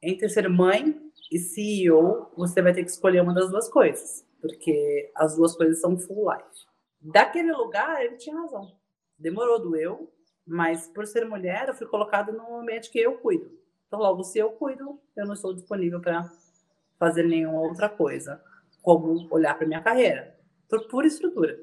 entre 0.02 0.30
ser 0.30 0.48
mãe 0.50 1.00
e 1.32 1.40
CEO, 1.40 2.32
você 2.36 2.62
vai 2.62 2.74
ter 2.74 2.84
que 2.84 2.92
escolher 2.92 3.22
uma 3.22 3.34
das 3.34 3.50
duas 3.50 3.70
coisas, 3.70 4.26
porque 4.40 5.12
as 5.16 5.36
duas 5.36 5.56
coisas 5.56 5.82
são 5.82 5.98
full 5.98 6.32
life. 6.32 6.66
Daquele 7.02 7.52
lugar, 7.52 8.04
ele 8.04 8.18
tinha 8.18 8.36
razão. 8.36 8.76
Demorou, 9.18 9.60
doeu, 9.60 10.12
mas 10.46 10.88
por 10.88 11.06
ser 11.06 11.26
mulher, 11.26 11.68
eu 11.68 11.74
fui 11.74 11.88
colocada 11.88 12.32
num 12.32 12.60
ambiente 12.60 12.90
que 12.90 13.00
eu 13.00 13.18
cuido. 13.18 13.52
Então, 13.88 14.00
logo, 14.00 14.24
se 14.24 14.38
eu 14.38 14.52
cuido, 14.52 15.00
eu 15.16 15.26
não 15.26 15.34
estou 15.34 15.54
disponível 15.54 16.00
para 16.00 16.30
fazer 17.00 17.24
nenhuma 17.24 17.62
outra 17.62 17.90
coisa, 17.90 18.42
como 18.82 19.28
olhar 19.32 19.58
para 19.58 19.68
minha 19.68 19.82
carreira, 19.82 20.38
por 20.70 20.88
pura 20.88 21.08
estrutura. 21.08 21.58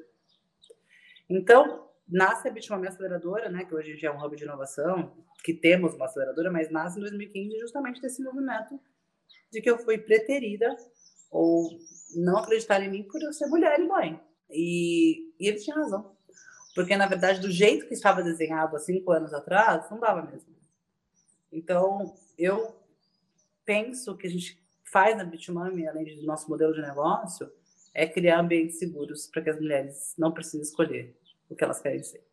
Então, 1.29 1.84
nasce 2.07 2.47
a 2.47 2.51
Bitmami 2.51 2.87
Aceleradora, 2.87 3.49
né, 3.49 3.65
que 3.65 3.73
hoje 3.73 3.97
já 3.97 4.09
é 4.09 4.11
um 4.11 4.23
hub 4.23 4.35
de 4.35 4.43
inovação, 4.43 5.15
que 5.43 5.53
temos 5.53 5.93
uma 5.93 6.05
aceleradora, 6.05 6.51
mas 6.51 6.71
nasce 6.71 6.97
em 6.97 7.01
2015 7.01 7.59
justamente 7.59 8.01
desse 8.01 8.23
movimento 8.23 8.79
de 9.51 9.61
que 9.61 9.69
eu 9.69 9.77
fui 9.77 9.97
preterida 9.97 10.75
ou 11.31 11.69
não 12.15 12.37
acreditar 12.37 12.81
em 12.81 12.89
mim 12.89 13.03
por 13.03 13.21
eu 13.21 13.33
ser 13.33 13.47
mulher 13.47 13.79
e 13.79 13.87
mãe. 13.87 14.21
E, 14.49 15.33
e 15.39 15.47
eles 15.47 15.63
tinham 15.63 15.79
razão. 15.79 16.15
Porque, 16.73 16.95
na 16.95 17.07
verdade, 17.07 17.39
do 17.39 17.49
jeito 17.49 17.87
que 17.87 17.93
estava 17.93 18.21
desenhado 18.21 18.75
há 18.75 18.79
cinco 18.79 19.11
anos 19.11 19.33
atrás, 19.33 19.89
não 19.89 19.99
dava 19.99 20.21
mesmo. 20.21 20.53
Então, 21.51 22.13
eu 22.37 22.75
penso 23.63 24.15
que 24.17 24.27
a 24.27 24.29
gente 24.29 24.61
faz 24.91 25.17
na 25.17 25.23
Bitmami, 25.23 25.87
além 25.87 26.15
do 26.17 26.25
nosso 26.25 26.49
modelo 26.49 26.73
de 26.73 26.81
negócio, 26.81 27.49
é 27.93 28.05
criar 28.05 28.41
ambientes 28.41 28.77
seguros 28.77 29.27
para 29.27 29.41
que 29.41 29.49
as 29.49 29.59
mulheres 29.59 30.13
não 30.17 30.33
precisem 30.33 30.61
escolher 30.61 31.17
o 31.49 31.55
que 31.55 31.63
elas 31.63 31.81
querem 31.81 32.01
ser. 32.03 32.25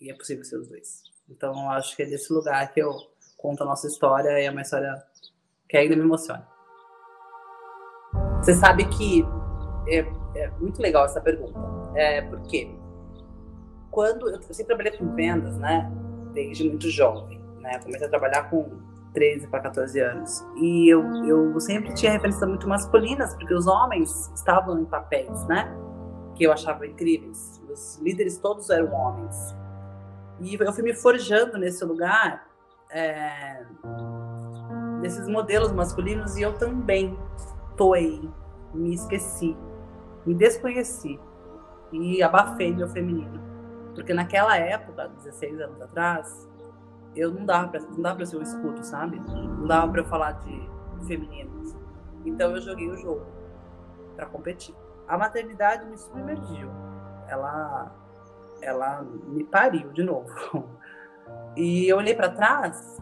E 0.00 0.10
é 0.10 0.14
possível 0.14 0.44
ser 0.44 0.56
os 0.56 0.68
dois. 0.68 1.02
Então, 1.28 1.52
eu 1.52 1.70
acho 1.70 1.96
que 1.96 2.02
é 2.02 2.06
desse 2.06 2.32
lugar 2.32 2.72
que 2.72 2.80
eu 2.80 2.94
conto 3.36 3.62
a 3.62 3.66
nossa 3.66 3.86
história 3.86 4.40
e 4.40 4.44
é 4.44 4.50
uma 4.50 4.62
história 4.62 5.02
que 5.68 5.76
ainda 5.76 5.96
me 5.96 6.02
emociona. 6.02 6.46
Você 8.42 8.54
sabe 8.54 8.84
que 8.88 9.24
é, 9.88 9.98
é 10.36 10.50
muito 10.58 10.80
legal 10.80 11.04
essa 11.04 11.20
pergunta. 11.20 11.58
É, 11.94 12.22
porque 12.22 12.74
quando 13.90 14.28
eu, 14.28 14.34
eu 14.34 14.42
sempre 14.42 14.74
trabalhei 14.74 14.98
com 14.98 15.14
vendas, 15.14 15.56
né? 15.58 15.90
Desde 16.32 16.68
muito 16.68 16.90
jovem, 16.90 17.40
né? 17.60 17.78
Comecei 17.78 18.06
a 18.06 18.10
trabalhar 18.10 18.50
com 18.50 18.80
13 19.12 19.46
para 19.48 19.60
14 19.60 20.00
anos. 20.00 20.44
E 20.56 20.92
eu, 20.92 21.02
eu 21.24 21.60
sempre 21.60 21.94
tinha 21.94 22.12
referências 22.12 22.48
muito 22.48 22.68
masculinas, 22.68 23.34
porque 23.34 23.54
os 23.54 23.66
homens 23.66 24.30
estavam 24.34 24.80
em 24.80 24.84
papéis, 24.84 25.46
né? 25.46 25.72
Que 26.34 26.44
eu 26.44 26.52
achava 26.52 26.86
incríveis. 26.86 27.61
Os 27.72 27.98
líderes 27.98 28.38
todos 28.38 28.68
eram 28.70 28.92
homens. 28.92 29.56
E 30.40 30.54
eu 30.54 30.72
fui 30.72 30.82
me 30.82 30.94
forjando 30.94 31.56
nesse 31.56 31.84
lugar, 31.84 32.46
é, 32.90 33.64
desses 35.00 35.26
modelos 35.28 35.72
masculinos, 35.72 36.36
e 36.36 36.42
eu 36.42 36.52
também 36.58 37.18
toei, 37.76 38.28
me 38.74 38.94
esqueci, 38.94 39.56
me 40.26 40.34
desconheci 40.34 41.18
e 41.92 42.22
abafei 42.22 42.74
meu 42.74 42.88
feminino. 42.88 43.40
Porque 43.94 44.12
naquela 44.14 44.56
época, 44.56 45.08
16 45.08 45.60
anos 45.60 45.80
atrás, 45.80 46.48
eu 47.14 47.32
não 47.32 47.44
dava 47.44 47.68
pra, 47.68 47.80
não 47.80 48.00
dava 48.00 48.16
pra 48.16 48.26
ser 48.26 48.36
um 48.38 48.42
escudo, 48.42 48.82
sabe? 48.82 49.20
Não 49.20 49.66
dava 49.66 49.90
pra 49.92 50.00
eu 50.00 50.06
falar 50.06 50.32
de 50.32 50.70
femininos. 51.06 51.74
Então 52.24 52.54
eu 52.54 52.60
joguei 52.60 52.88
o 52.88 52.96
jogo 52.96 53.26
para 54.16 54.26
competir. 54.26 54.74
A 55.06 55.18
maternidade 55.18 55.86
me 55.86 55.98
submergiu. 55.98 56.70
Ela, 57.32 57.90
ela 58.60 59.02
me 59.02 59.44
pariu 59.44 59.90
de 59.92 60.02
novo. 60.02 60.30
E 61.56 61.88
eu 61.88 61.96
olhei 61.96 62.14
para 62.14 62.30
trás 62.30 62.98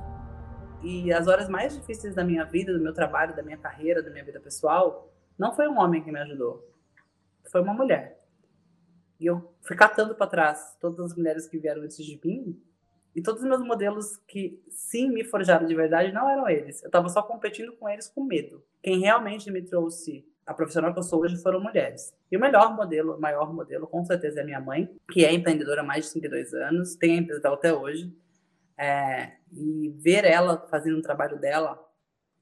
e 0.82 1.12
as 1.12 1.26
horas 1.26 1.49
mais 1.49 1.75
difíceis 1.75 2.14
da 2.14 2.25
minha 2.25 2.44
vida, 2.44 2.72
do 2.72 2.80
meu 2.80 2.92
trabalho, 2.92 3.34
da 3.34 3.42
minha 3.42 3.58
carreira, 3.58 4.02
da 4.02 4.10
minha 4.10 4.25
vida 4.25 4.40
pessoal, 4.40 5.12
não 5.38 5.52
foi 5.52 5.68
um 5.68 5.78
homem 5.78 6.02
que 6.02 6.12
me 6.12 6.20
ajudou, 6.20 6.64
foi 7.50 7.60
uma 7.60 7.75
mulher. 7.75 8.20
E 9.18 9.26
eu 9.26 9.54
fui 9.62 9.76
catando 9.76 10.14
para 10.14 10.26
trás 10.26 10.76
todas 10.80 10.99
as 11.00 11.16
mulheres 11.16 11.46
que 11.46 11.58
vieram 11.58 11.82
antes 11.82 12.04
de 12.04 12.20
mim 12.25 12.60
e 13.14 13.22
todos 13.22 13.42
os 13.42 13.49
meus 13.49 13.62
modelos 13.62 14.16
que 14.28 14.62
sim 14.70 15.10
me 15.10 15.25
forjaram 15.25 15.66
de 15.66 15.75
verdade 15.75 16.12
não 16.12 16.28
eram 16.28 16.49
eles. 16.49 16.82
Eu 16.82 16.87
estava 16.87 17.08
só 17.08 17.22
competindo 17.22 17.72
com 17.76 17.88
eles 17.88 18.08
com 18.08 18.25
medo. 18.25 18.64
Quem 18.82 19.00
realmente 19.00 19.50
me 19.50 19.62
trouxe 19.62 20.26
a 20.50 20.54
profissional 20.54 20.92
que 20.92 20.99
eu 20.99 21.04
sou 21.04 21.21
hoje 21.21 21.37
foram 21.37 21.61
mulheres. 21.61 22.12
E 22.28 22.37
o 22.37 22.40
melhor 22.40 22.75
modelo, 22.75 23.14
o 23.14 23.21
maior 23.21 23.54
modelo, 23.54 23.87
com 23.87 24.04
certeza 24.04 24.40
é 24.40 24.45
minha 24.45 24.61
mãe, 24.61 24.92
que 25.12 25.25
é 25.25 25.33
empreendedora 25.33 25.83
há 25.83 25.85
mais 25.85 26.07
de 26.07 26.11
52 26.11 26.54
anos, 26.54 26.97
tem 26.97 27.12
a 27.12 27.23
empresa 27.23 27.49
até 27.49 27.73
hoje. 27.73 28.12
É, 28.76 29.35
e 29.52 29.90
ver 30.00 30.25
ela 30.25 30.66
fazendo 30.69 30.99
o 30.99 31.02
trabalho 31.02 31.38
dela 31.38 31.80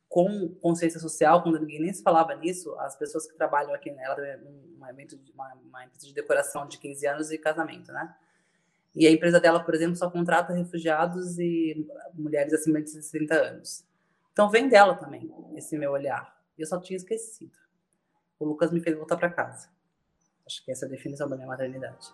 com 0.08 0.48
consciência 0.62 0.98
social, 0.98 1.42
quando 1.42 1.60
ninguém 1.60 1.82
nem 1.82 1.92
se 1.92 2.02
falava 2.02 2.34
nisso, 2.34 2.74
as 2.78 2.96
pessoas 2.96 3.26
que 3.26 3.36
trabalham 3.36 3.74
aqui, 3.74 3.90
ela 3.90 4.14
tem 4.14 4.38
um 4.80 4.86
evento 4.88 5.18
de, 5.18 5.30
uma, 5.32 5.52
uma 5.68 5.84
empresa 5.84 6.06
de 6.06 6.14
decoração 6.14 6.66
de 6.66 6.78
15 6.78 7.06
anos 7.06 7.30
e 7.30 7.36
casamento, 7.36 7.92
né? 7.92 8.14
E 8.96 9.06
a 9.06 9.10
empresa 9.10 9.38
dela, 9.38 9.62
por 9.62 9.74
exemplo, 9.74 9.96
só 9.96 10.10
contrata 10.10 10.54
refugiados 10.54 11.38
e 11.38 11.86
mulheres 12.14 12.54
acima 12.54 12.80
de 12.80 12.88
60 12.88 13.34
anos. 13.34 13.84
Então 14.32 14.48
vem 14.48 14.66
dela 14.66 14.94
também 14.94 15.30
esse 15.54 15.76
meu 15.76 15.92
olhar. 15.92 16.34
Eu 16.56 16.66
só 16.66 16.80
tinha 16.80 16.96
esquecido. 16.96 17.67
O 18.38 18.44
Lucas 18.44 18.70
me 18.70 18.80
fez 18.80 18.96
voltar 18.96 19.16
para 19.16 19.30
casa. 19.30 19.68
Acho 20.46 20.64
que 20.64 20.70
essa 20.70 20.84
é 20.84 20.88
a 20.88 20.90
definição 20.90 21.28
da 21.28 21.34
minha 21.34 21.48
maternidade. 21.48 22.06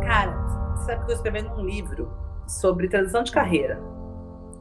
Cara, 0.00 0.32
você 0.76 0.86
sabe 0.86 1.04
que 1.04 1.10
eu 1.10 1.14
estou 1.14 1.14
escrevendo 1.16 1.50
um 1.52 1.64
livro 1.64 2.10
sobre 2.46 2.88
transição 2.88 3.22
de 3.22 3.32
carreira. 3.32 3.80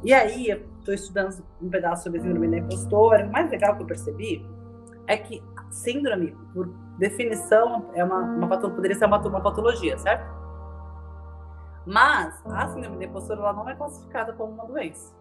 E 0.03 0.13
aí, 0.13 0.49
eu 0.49 0.93
estudando 0.93 1.45
um 1.61 1.69
pedaço 1.69 2.03
sobre 2.03 2.19
síndrome 2.19 2.49
da 2.49 2.57
impostora. 2.57 3.27
O 3.27 3.31
mais 3.31 3.49
legal 3.51 3.75
que 3.75 3.83
eu 3.83 3.87
percebi 3.87 4.43
é 5.05 5.15
que 5.15 5.43
síndrome, 5.69 6.35
por 6.53 6.67
definição, 6.97 7.91
é 7.93 8.03
uma, 8.03 8.21
uma 8.21 8.47
poderia 8.59 8.97
ser 8.97 9.05
uma, 9.05 9.19
uma 9.19 9.41
patologia, 9.41 9.97
certo? 9.99 10.25
Mas 11.85 12.41
a 12.45 12.67
síndrome 12.69 12.97
da 12.97 13.05
impostora 13.05 13.39
ela 13.39 13.53
não 13.53 13.69
é 13.69 13.75
classificada 13.75 14.33
como 14.33 14.53
uma 14.53 14.65
doença. 14.65 15.13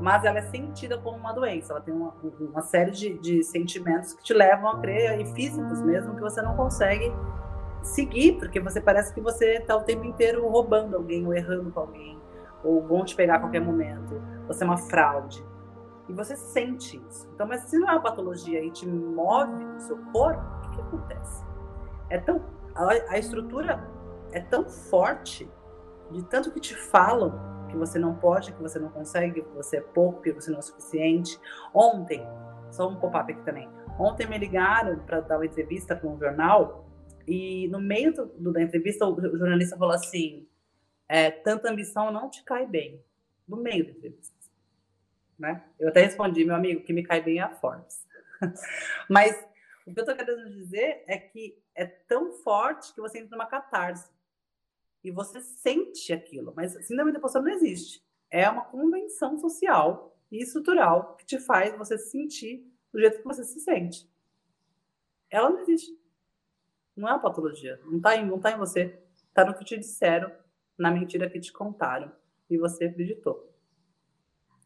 Mas 0.00 0.24
ela 0.24 0.38
é 0.38 0.42
sentida 0.42 0.98
como 0.98 1.16
uma 1.16 1.32
doença. 1.32 1.72
Ela 1.72 1.80
tem 1.80 1.94
uma, 1.94 2.14
uma 2.40 2.62
série 2.62 2.90
de, 2.90 3.18
de 3.18 3.42
sentimentos 3.44 4.14
que 4.14 4.22
te 4.22 4.34
levam 4.34 4.68
a 4.68 4.80
crer, 4.80 5.20
e 5.20 5.26
físicos 5.26 5.80
mesmo, 5.80 6.14
que 6.14 6.20
você 6.20 6.42
não 6.42 6.56
consegue 6.56 7.12
seguir, 7.82 8.38
porque 8.38 8.60
você 8.60 8.80
parece 8.80 9.12
que 9.12 9.20
você 9.20 9.58
está 9.58 9.76
o 9.76 9.82
tempo 9.82 10.04
inteiro 10.04 10.48
roubando 10.48 10.96
alguém, 10.96 11.26
ou 11.26 11.34
errando 11.34 11.70
com 11.70 11.80
alguém, 11.80 12.18
ou 12.64 12.82
vão 12.82 13.04
te 13.04 13.14
pegar 13.14 13.36
a 13.36 13.40
qualquer 13.40 13.60
momento. 13.60 14.20
Você 14.48 14.64
é 14.64 14.66
uma 14.66 14.76
fraude. 14.76 15.44
E 16.08 16.12
você 16.12 16.36
sente 16.36 17.00
isso. 17.08 17.28
Então, 17.34 17.46
mas 17.46 17.62
se 17.62 17.78
não 17.78 17.88
é 17.88 17.92
uma 17.92 18.02
patologia 18.02 18.62
e 18.62 18.70
te 18.70 18.86
move 18.86 19.64
no 19.64 19.80
seu 19.80 19.96
corpo, 20.12 20.42
o 20.42 20.60
que, 20.62 20.76
que 20.76 20.80
acontece? 20.80 21.44
É 22.10 22.18
tão, 22.18 22.44
a, 22.74 22.88
a 23.14 23.18
estrutura 23.18 23.88
é 24.32 24.40
tão 24.40 24.68
forte, 24.68 25.48
de 26.10 26.22
tanto 26.24 26.50
que 26.50 26.60
te 26.60 26.74
falam 26.74 27.40
que 27.72 27.78
você 27.78 27.98
não 27.98 28.14
pode, 28.14 28.52
que 28.52 28.60
você 28.60 28.78
não 28.78 28.90
consegue, 28.90 29.42
que 29.42 29.48
você 29.48 29.78
é 29.78 29.80
pouco, 29.80 30.22
que 30.22 30.30
você 30.30 30.50
não 30.50 30.58
é 30.58 30.62
suficiente. 30.62 31.40
Ontem, 31.74 32.22
só 32.70 32.88
um 32.88 33.00
pop-up 33.00 33.32
aqui 33.32 33.42
também. 33.42 33.68
Ontem 33.98 34.26
me 34.26 34.38
ligaram 34.38 34.98
para 35.00 35.20
dar 35.20 35.38
uma 35.38 35.46
entrevista 35.46 35.96
para 35.96 36.08
um 36.08 36.18
jornal 36.18 36.86
e 37.26 37.68
no 37.68 37.80
meio 37.80 38.12
do, 38.12 38.26
do, 38.26 38.52
da 38.52 38.62
entrevista 38.62 39.06
o, 39.06 39.38
jornalista 39.38 39.76
falou 39.76 39.94
assim: 39.94 40.46
é, 41.08 41.30
tanta 41.30 41.70
ambição 41.70 42.12
não 42.12 42.30
te 42.30 42.44
cai 42.44 42.66
bem. 42.66 43.02
No 43.48 43.56
meio 43.56 43.84
da 43.84 43.90
entrevista. 43.90 44.34
Né? 45.38 45.64
Eu 45.78 45.88
até 45.88 46.02
respondi, 46.02 46.44
meu 46.44 46.54
amigo, 46.54 46.82
que 46.84 46.92
me 46.92 47.02
cai 47.02 47.20
bem 47.20 47.38
é 47.38 47.42
a 47.42 47.48
Forbes. 47.48 48.06
Mas 49.08 49.32
o 49.86 49.92
que 49.92 49.98
eu 49.98 50.04
estou 50.04 50.16
querendo 50.16 50.48
dizer 50.50 51.02
é 51.08 51.18
que 51.18 51.58
é 51.74 51.84
tão 51.84 52.32
forte 52.32 52.94
que 52.94 53.00
você 53.00 53.18
entra 53.18 53.36
numa 53.36 53.46
catarse 53.46 54.08
e 55.02 55.10
você 55.10 55.40
sente 55.40 56.12
aquilo. 56.12 56.52
Mas 56.54 56.72
síndrome 56.86 57.12
da 57.12 57.18
impostor 57.18 57.42
não 57.42 57.50
existe. 57.50 58.04
É 58.30 58.48
uma 58.48 58.64
convenção 58.64 59.38
social 59.38 60.16
e 60.30 60.42
estrutural 60.42 61.16
que 61.16 61.26
te 61.26 61.38
faz 61.38 61.76
você 61.76 61.98
se 61.98 62.10
sentir 62.10 62.66
do 62.92 63.00
jeito 63.00 63.18
que 63.18 63.24
você 63.24 63.44
se 63.44 63.60
sente. 63.60 64.08
Ela 65.30 65.50
não 65.50 65.60
existe. 65.60 65.98
Não 66.96 67.08
é 67.08 67.12
uma 67.12 67.20
patologia. 67.20 67.80
Não 67.84 67.96
está 67.96 68.16
em, 68.16 68.38
tá 68.40 68.52
em 68.52 68.58
você. 68.58 69.02
Está 69.28 69.44
no 69.44 69.54
que 69.54 69.64
te 69.64 69.78
disseram, 69.78 70.30
na 70.78 70.90
mentira 70.90 71.28
que 71.28 71.40
te 71.40 71.52
contaram. 71.52 72.12
E 72.48 72.58
você 72.58 72.84
acreditou. 72.84 73.50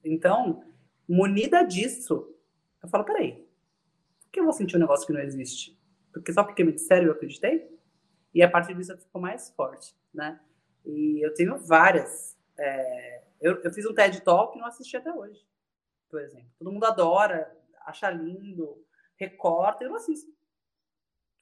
Então, 0.04 0.62
munida 1.08 1.62
disso, 1.62 2.34
eu 2.82 2.88
falo, 2.88 3.04
peraí, 3.04 3.46
por 4.20 4.30
que 4.30 4.40
eu 4.40 4.44
vou 4.44 4.52
sentir 4.52 4.76
um 4.76 4.80
negócio 4.80 5.06
que 5.06 5.12
não 5.12 5.20
existe? 5.20 5.78
Porque 6.12 6.32
só 6.32 6.42
porque 6.44 6.64
me 6.64 6.72
disseram 6.72 7.06
eu 7.06 7.12
acreditei? 7.12 7.76
E 8.34 8.42
a 8.42 8.50
partir 8.50 8.74
disso 8.74 8.92
eu 8.92 8.98
fico 8.98 9.18
mais 9.18 9.50
forte, 9.50 9.96
né? 10.16 10.40
E 10.84 11.24
eu 11.24 11.32
tenho 11.34 11.58
várias. 11.58 12.36
É... 12.58 13.22
Eu, 13.40 13.62
eu, 13.62 13.70
fiz 13.70 13.84
um 13.84 13.94
TED 13.94 14.22
Talk 14.22 14.56
e 14.56 14.60
não 14.60 14.66
assisti 14.66 14.96
até 14.96 15.12
hoje, 15.12 15.46
por 16.08 16.20
exemplo. 16.20 16.50
Todo 16.58 16.72
mundo 16.72 16.86
adora, 16.86 17.54
acha 17.84 18.10
lindo, 18.10 18.82
recorta, 19.16 19.84
eu 19.84 19.90
não 19.90 19.96
assisto. 19.96 20.32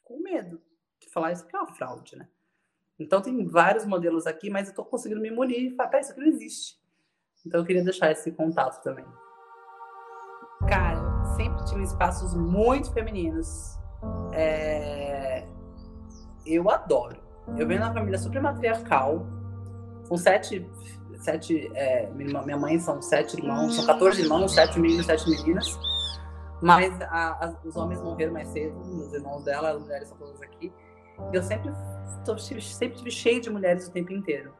Com 0.02 0.20
medo 0.20 0.60
de 1.00 1.08
falar 1.08 1.32
isso 1.32 1.46
que 1.46 1.54
é 1.54 1.58
uma 1.58 1.72
fraude, 1.72 2.16
né? 2.16 2.28
Então 2.98 3.22
tem 3.22 3.46
vários 3.46 3.84
modelos 3.86 4.26
aqui, 4.26 4.50
mas 4.50 4.66
eu 4.66 4.70
estou 4.70 4.84
conseguindo 4.84 5.20
me 5.20 5.30
munir 5.30 5.72
e 5.72 5.76
falar, 5.76 5.88
pera, 5.88 6.02
isso 6.02 6.12
aqui 6.12 6.20
não 6.20 6.28
existe. 6.28 6.78
Então 7.46 7.60
eu 7.60 7.66
queria 7.66 7.82
deixar 7.82 8.10
esse 8.10 8.30
contato 8.32 8.82
também. 8.82 9.06
Cara, 10.68 11.24
sempre 11.36 11.64
tive 11.64 11.82
espaços 11.82 12.34
muito 12.34 12.92
femininos. 12.92 13.76
É 14.32 15.46
eu 16.46 16.70
adoro. 16.70 17.23
Eu 17.48 17.66
venho 17.66 17.80
de 17.80 17.86
uma 17.86 17.92
família 17.92 18.18
super 18.18 18.40
matriarcal, 18.40 19.26
com 20.08 20.16
sete. 20.16 20.68
sete 21.18 21.70
é, 21.74 22.10
minha 22.10 22.56
mãe 22.56 22.78
são 22.78 23.00
sete 23.00 23.36
irmãos, 23.38 23.76
são 23.76 23.86
14 23.86 24.22
irmãos, 24.22 24.52
sete 24.52 24.78
meninos, 24.78 25.06
sete 25.06 25.28
meninas. 25.28 25.78
Mas 26.60 26.98
a, 27.02 27.46
a, 27.46 27.54
os 27.64 27.76
homens 27.76 28.00
morreram 28.00 28.32
mais 28.32 28.48
cedo, 28.48 28.78
os 28.80 29.12
irmãos 29.12 29.44
dela, 29.44 29.70
as 29.70 29.80
mulheres 29.80 30.08
são 30.08 30.16
todas 30.16 30.40
aqui. 30.40 30.72
Eu 31.32 31.42
sempre, 31.42 31.70
tô, 32.24 32.36
sempre 32.38 33.10
cheio 33.10 33.40
de 33.40 33.50
mulheres 33.50 33.86
o 33.86 33.92
tempo 33.92 34.12
inteiro. 34.12 34.52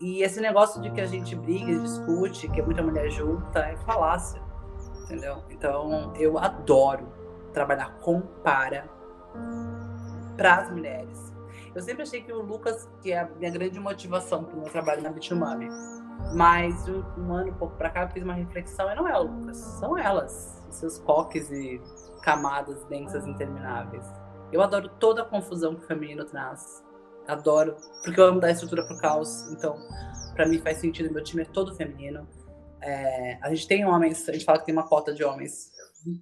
E 0.00 0.22
esse 0.22 0.40
negócio 0.40 0.80
de 0.80 0.90
que 0.90 1.00
a 1.00 1.06
gente 1.06 1.34
briga, 1.34 1.78
discute, 1.80 2.48
que 2.48 2.60
é 2.60 2.64
muita 2.64 2.82
mulher 2.82 3.10
junta, 3.10 3.60
é 3.60 3.76
falácia, 3.78 4.40
entendeu? 5.02 5.42
Então, 5.50 6.12
eu 6.16 6.38
adoro 6.38 7.08
trabalhar 7.52 7.96
com 7.98 8.20
para 8.20 8.84
para 10.36 10.54
as 10.54 10.70
mulheres. 10.70 11.27
Eu 11.78 11.82
sempre 11.82 12.02
achei 12.02 12.20
que 12.20 12.32
o 12.32 12.42
Lucas, 12.42 12.88
que 13.00 13.12
é 13.12 13.20
a 13.20 13.28
minha 13.28 13.52
grande 13.52 13.78
motivação 13.78 14.42
para 14.42 14.56
o 14.56 14.62
meu 14.62 14.68
trabalho 14.68 15.00
na 15.00 15.10
Bitumami, 15.10 15.68
mas 16.34 16.74
um 16.88 17.32
ano 17.32 17.50
e 17.50 17.52
pouco 17.52 17.76
para 17.76 17.88
cá 17.88 18.02
eu 18.02 18.08
fiz 18.08 18.24
uma 18.24 18.34
reflexão 18.34 18.90
e 18.90 18.96
não 18.96 19.06
é 19.06 19.16
o 19.16 19.22
Lucas, 19.22 19.58
são 19.78 19.96
elas, 19.96 20.60
seus 20.70 20.98
coques 20.98 21.48
e 21.52 21.80
camadas 22.24 22.82
densas 22.86 23.24
intermináveis. 23.28 24.04
Eu 24.50 24.60
adoro 24.60 24.88
toda 24.98 25.22
a 25.22 25.24
confusão 25.24 25.76
que 25.76 25.84
o 25.84 25.86
feminino 25.86 26.24
traz. 26.24 26.84
Adoro, 27.28 27.76
porque 28.02 28.18
eu 28.18 28.24
amo 28.24 28.40
dar 28.40 28.50
estrutura 28.50 28.84
pro 28.84 28.98
caos. 28.98 29.48
Então, 29.52 29.76
para 30.34 30.48
mim 30.48 30.58
faz 30.58 30.78
sentido. 30.78 31.14
Meu 31.14 31.22
time 31.22 31.42
é 31.42 31.44
todo 31.44 31.76
feminino. 31.76 32.26
É, 32.82 33.38
a 33.40 33.50
gente 33.50 33.68
tem 33.68 33.84
homens, 33.84 34.28
a 34.28 34.32
gente 34.32 34.44
fala 34.44 34.58
que 34.58 34.66
tem 34.66 34.74
uma 34.74 34.88
cota 34.88 35.14
de 35.14 35.22
homens. 35.22 35.70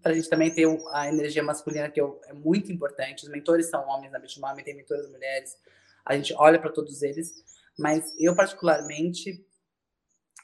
Pra 0.03 0.13
gente 0.13 0.29
também 0.29 0.53
ter 0.53 0.67
a 0.93 1.09
energia 1.09 1.43
masculina, 1.43 1.91
que 1.91 2.01
é 2.01 2.33
muito 2.33 2.73
importante. 2.73 3.25
Os 3.25 3.31
mentores 3.31 3.69
são 3.69 3.87
homens 3.89 4.13
na 4.13 4.19
Bitmami, 4.19 4.63
tem 4.63 4.75
mentoras 4.75 5.11
mulheres. 5.11 5.57
A 6.05 6.15
gente 6.17 6.35
olha 6.35 6.59
para 6.59 6.71
todos 6.71 7.03
eles. 7.03 7.35
Mas 7.79 8.15
eu, 8.19 8.35
particularmente, 8.35 9.45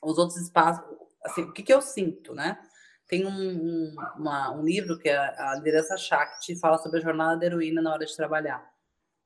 os 0.02 0.18
outros 0.18 0.38
espaços, 0.38 0.84
assim, 1.24 1.42
o 1.42 1.52
que, 1.52 1.62
que 1.62 1.72
eu 1.72 1.80
sinto, 1.80 2.34
né? 2.34 2.58
Tem 3.08 3.26
um, 3.26 3.30
um, 3.30 3.96
uma, 4.16 4.52
um 4.52 4.62
livro 4.62 4.98
que 4.98 5.08
é 5.08 5.16
a 5.16 5.54
Liderança 5.56 5.96
Shakti, 5.96 6.58
fala 6.58 6.78
sobre 6.78 6.98
a 6.98 7.02
jornada 7.02 7.38
da 7.38 7.46
heroína 7.46 7.82
na 7.82 7.92
hora 7.92 8.06
de 8.06 8.16
trabalhar. 8.16 8.70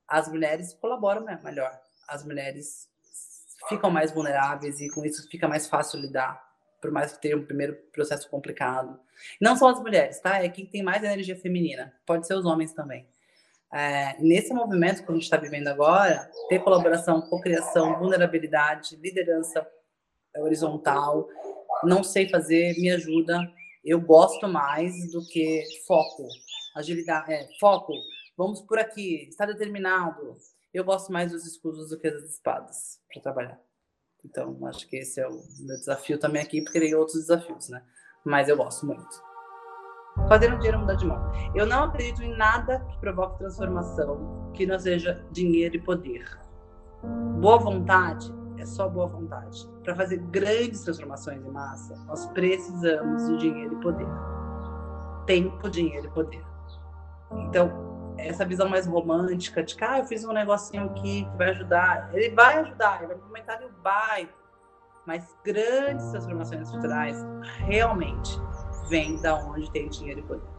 As 0.09 0.29
mulheres 0.29 0.75
colaboram 0.75 1.25
melhor, 1.25 1.81
as 2.09 2.25
mulheres 2.25 2.89
ficam 3.69 3.91
mais 3.91 4.13
vulneráveis 4.13 4.81
e 4.81 4.89
com 4.91 5.05
isso 5.05 5.29
fica 5.29 5.49
mais 5.49 5.67
fácil 5.67 6.01
lidar, 6.01 6.41
por 6.81 6.91
mais 6.91 7.13
que 7.13 7.23
tenha 7.23 7.37
um 7.37 7.45
primeiro 7.45 7.75
processo 7.93 8.29
complicado. 8.29 8.99
Não 9.41 9.57
só 9.57 9.71
as 9.71 9.81
mulheres, 9.81 10.21
tá? 10.21 10.43
É 10.43 10.49
quem 10.49 10.67
tem 10.67 10.83
mais 10.83 11.03
energia 11.03 11.37
feminina, 11.37 11.95
pode 12.07 12.27
ser 12.27 12.35
os 12.35 12.45
homens 12.45 12.73
também. 12.73 13.07
É, 13.73 14.17
nesse 14.21 14.55
movimento 14.55 15.05
que 15.05 15.11
a 15.11 15.15
gente 15.15 15.25
está 15.25 15.37
vivendo 15.37 15.69
agora, 15.69 16.31
ter 16.49 16.61
colaboração, 16.61 17.21
cocriação, 17.23 17.99
vulnerabilidade, 17.99 18.97
liderança 18.97 19.67
horizontal, 20.37 21.29
não 21.83 22.03
sei 22.05 22.29
fazer, 22.29 22.79
me 22.79 22.91
ajuda. 22.91 23.41
Eu 23.85 24.01
gosto 24.01 24.49
mais 24.49 25.13
do 25.13 25.25
que 25.27 25.63
foco, 25.87 26.29
agilidade, 26.75 27.33
é, 27.33 27.49
foco. 27.59 27.93
Vamos 28.37 28.61
por 28.61 28.79
aqui, 28.79 29.27
está 29.29 29.47
determinado. 29.47 30.37
Eu 30.73 30.85
gosto 30.85 31.13
mais 31.13 31.33
dos 31.33 31.47
escudos 31.47 31.91
do 31.91 31.99
que 31.99 32.11
das 32.11 32.25
espadas 32.25 33.01
para 33.13 33.23
trabalhar. 33.23 33.61
Então, 34.29 34.59
acho 34.67 34.89
que 34.89 34.97
esse 34.97 35.21
é 35.21 35.29
o 35.29 35.41
meu 35.61 35.77
desafio 35.79 36.19
também 36.19 36.43
aqui, 36.43 36.61
porque 36.61 36.81
tem 36.81 36.95
outros 36.95 37.21
desafios, 37.21 37.69
né? 37.69 37.83
Mas 38.25 38.49
eu 38.49 38.57
gosto 38.57 38.85
muito. 38.85 39.23
Fazendo 40.29 40.57
dinheiro 40.57 40.81
mudar 40.81 40.95
de 40.95 41.07
mão. 41.07 41.21
Eu 41.55 41.67
não 41.67 41.85
acredito 41.85 42.23
em 42.23 42.37
nada 42.37 42.81
que 42.81 42.99
provoque 42.99 43.39
transformação 43.39 44.51
que 44.53 44.67
não 44.67 44.79
seja 44.79 45.25
dinheiro 45.31 45.77
e 45.77 45.81
poder. 45.81 46.25
Boa 47.41 47.59
vontade 47.59 48.35
é 48.59 48.65
só 48.65 48.89
boa 48.89 49.07
vontade. 49.07 49.65
Para 49.85 49.95
fazer 49.95 50.17
grandes 50.17 50.83
transformações 50.83 51.45
em 51.45 51.51
massa, 51.51 51.95
nós 52.07 52.27
precisamos 52.31 53.29
de 53.29 53.37
dinheiro 53.39 53.75
e 53.75 53.81
poder. 53.81 54.09
Tempo, 55.27 55.71
dinheiro 55.71 56.07
e 56.07 56.11
poder. 56.11 56.45
Então, 57.33 57.86
essa 58.17 58.45
visão 58.45 58.69
mais 58.69 58.87
romântica 58.87 59.63
de 59.63 59.77
que 59.77 59.85
ah, 59.85 59.99
eu 59.99 60.05
fiz 60.05 60.25
um 60.25 60.33
negocinho 60.33 60.85
aqui 60.85 61.25
que 61.25 61.37
vai 61.37 61.51
ajudar, 61.51 62.11
ele 62.13 62.35
vai 62.35 62.59
ajudar, 62.59 62.99
ele 62.99 63.09
vai 63.09 63.17
movimentar 63.17 63.63
o 63.63 63.83
bairro. 63.83 64.31
Mas 65.07 65.37
grandes 65.45 66.11
transformações 66.11 66.63
estruturais 66.63 67.17
realmente 67.59 68.41
vêm 68.89 69.21
da 69.21 69.37
onde 69.37 69.71
tem 69.71 69.89
dinheiro 69.89 70.21
e 70.21 70.23
poder. 70.23 70.57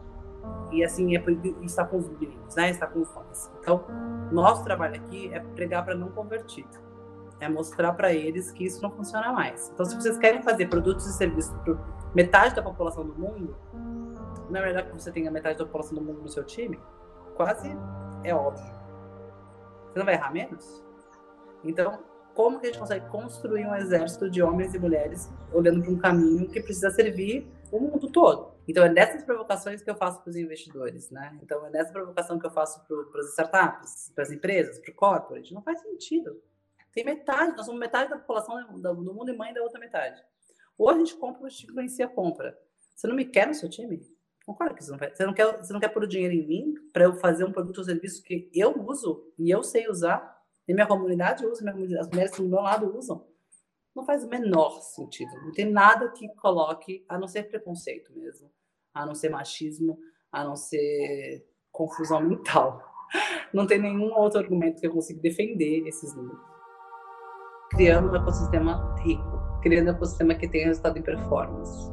E 0.72 0.84
assim, 0.84 1.16
é 1.16 1.24
está 1.62 1.84
com 1.84 1.98
os 1.98 2.08
meninos, 2.08 2.54
né? 2.54 2.70
Está 2.70 2.86
com 2.86 3.00
os 3.00 3.14
homens. 3.14 3.50
Então, 3.60 3.84
nosso 4.32 4.64
trabalho 4.64 4.94
aqui 4.96 5.32
é 5.34 5.40
pregar 5.40 5.84
para 5.84 5.94
não 5.94 6.08
convertido 6.10 6.88
é 7.40 7.48
mostrar 7.48 7.92
para 7.92 8.12
eles 8.12 8.50
que 8.50 8.64
isso 8.64 8.82
não 8.82 8.90
funciona 8.90 9.32
mais. 9.32 9.70
Então, 9.72 9.86
se 9.86 9.94
vocês 9.94 10.18
querem 10.18 10.42
fazer 10.42 10.66
produtos 10.66 11.06
e 11.06 11.12
serviços 11.12 11.54
para 11.62 11.76
metade 12.14 12.54
da 12.54 12.62
população 12.62 13.06
do 13.06 13.14
mundo, 13.14 13.56
não 14.50 14.60
é 14.60 14.66
melhor 14.66 14.84
que 14.84 14.92
você 14.92 15.12
tenha 15.12 15.30
metade 15.30 15.58
da 15.58 15.64
população 15.64 15.96
do 15.96 16.02
mundo 16.02 16.22
no 16.22 16.28
seu 16.28 16.44
time? 16.44 16.78
Quase 17.38 17.68
é 18.24 18.34
óbvio. 18.34 18.66
Você 19.86 19.98
não 20.00 20.04
vai 20.04 20.14
errar 20.14 20.32
menos? 20.32 20.84
Então, 21.62 22.02
como 22.34 22.58
que 22.58 22.66
a 22.66 22.70
gente 22.70 22.80
consegue 22.80 23.08
construir 23.10 23.64
um 23.64 23.76
exército 23.76 24.28
de 24.28 24.42
homens 24.42 24.74
e 24.74 24.78
mulheres 24.80 25.30
olhando 25.52 25.80
para 25.80 25.90
um 25.92 25.98
caminho 25.98 26.48
que 26.48 26.60
precisa 26.60 26.90
servir 26.90 27.48
o 27.70 27.78
mundo 27.78 28.10
todo? 28.10 28.54
Então, 28.66 28.84
é 28.84 28.88
nessas 28.88 29.22
provocações 29.22 29.80
que 29.84 29.88
eu 29.88 29.94
faço 29.94 30.20
para 30.20 30.30
os 30.30 30.36
investidores, 30.36 31.12
né? 31.12 31.38
Então, 31.40 31.64
é 31.64 31.70
nessa 31.70 31.92
provocação 31.92 32.40
que 32.40 32.46
eu 32.46 32.50
faço 32.50 32.84
para 32.84 33.20
as 33.20 33.28
startups, 33.28 34.10
para 34.12 34.24
as 34.24 34.32
empresas, 34.32 34.80
para 34.80 34.90
o 34.90 34.94
corporate. 34.96 35.54
Não 35.54 35.62
faz 35.62 35.80
sentido. 35.80 36.42
Tem 36.92 37.04
metade, 37.04 37.56
nós 37.56 37.66
somos 37.66 37.78
metade 37.78 38.10
da 38.10 38.18
população 38.18 38.56
do 38.80 39.14
mundo 39.14 39.30
e 39.30 39.36
mãe 39.36 39.54
da 39.54 39.62
outra 39.62 39.78
metade. 39.78 40.20
Ou 40.76 40.90
a 40.90 40.94
gente 40.94 41.14
compra 41.14 41.42
ou 41.42 41.46
a 41.46 41.50
gente 41.50 41.70
influencia 41.70 42.06
a 42.06 42.08
compra. 42.08 42.58
Você 42.96 43.06
não 43.06 43.14
me 43.14 43.26
quer 43.26 43.46
no 43.46 43.54
seu 43.54 43.70
time? 43.70 44.17
Concorda 44.48 44.72
que 44.72 44.82
você 44.82 44.90
não, 44.90 44.98
você 44.98 45.26
não 45.26 45.34
quer. 45.34 45.58
Você 45.58 45.72
não 45.74 45.80
quer 45.80 45.88
pôr 45.88 46.04
o 46.04 46.08
dinheiro 46.08 46.32
em 46.32 46.46
mim 46.46 46.74
para 46.90 47.04
eu 47.04 47.12
fazer 47.12 47.44
um 47.44 47.52
produto 47.52 47.76
ou 47.76 47.84
serviço 47.84 48.22
que 48.22 48.50
eu 48.54 48.82
uso 48.82 49.30
e 49.38 49.50
eu 49.50 49.62
sei 49.62 49.86
usar, 49.90 50.38
e 50.66 50.72
minha 50.72 50.86
comunidade 50.86 51.44
usa, 51.44 51.60
minha 51.60 51.74
comunidade, 51.74 52.00
as 52.00 52.08
mulheres 52.08 52.32
do 52.34 52.48
meu 52.48 52.62
lado 52.62 52.96
usam. 52.96 53.26
Não 53.94 54.06
faz 54.06 54.24
o 54.24 54.28
menor 54.28 54.80
sentido. 54.80 55.30
Não 55.44 55.52
tem 55.52 55.70
nada 55.70 56.08
que 56.12 56.26
coloque, 56.36 57.04
a 57.10 57.18
não 57.18 57.28
ser 57.28 57.42
preconceito 57.42 58.10
mesmo, 58.16 58.50
a 58.94 59.04
não 59.04 59.14
ser 59.14 59.28
machismo, 59.28 59.98
a 60.32 60.42
não 60.42 60.56
ser 60.56 61.46
confusão 61.70 62.22
mental. 62.22 62.82
Não 63.54 63.66
tem 63.66 63.78
nenhum 63.78 64.12
outro 64.12 64.38
argumento 64.38 64.80
que 64.80 64.86
eu 64.86 64.92
consiga 64.92 65.18
defender 65.22 65.86
esses 65.86 66.14
números 66.14 66.38
criando 67.70 68.10
um 68.10 68.16
ecossistema 68.16 68.94
rico, 69.00 69.60
criando 69.62 69.88
um 69.88 69.94
ecossistema 69.94 70.34
que 70.34 70.46
tenha 70.46 70.66
resultado 70.66 70.98
em 70.98 71.02
performance, 71.02 71.90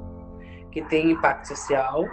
que 0.72 0.82
tenha 0.90 1.14
impacto 1.14 1.48
social, 1.48 2.04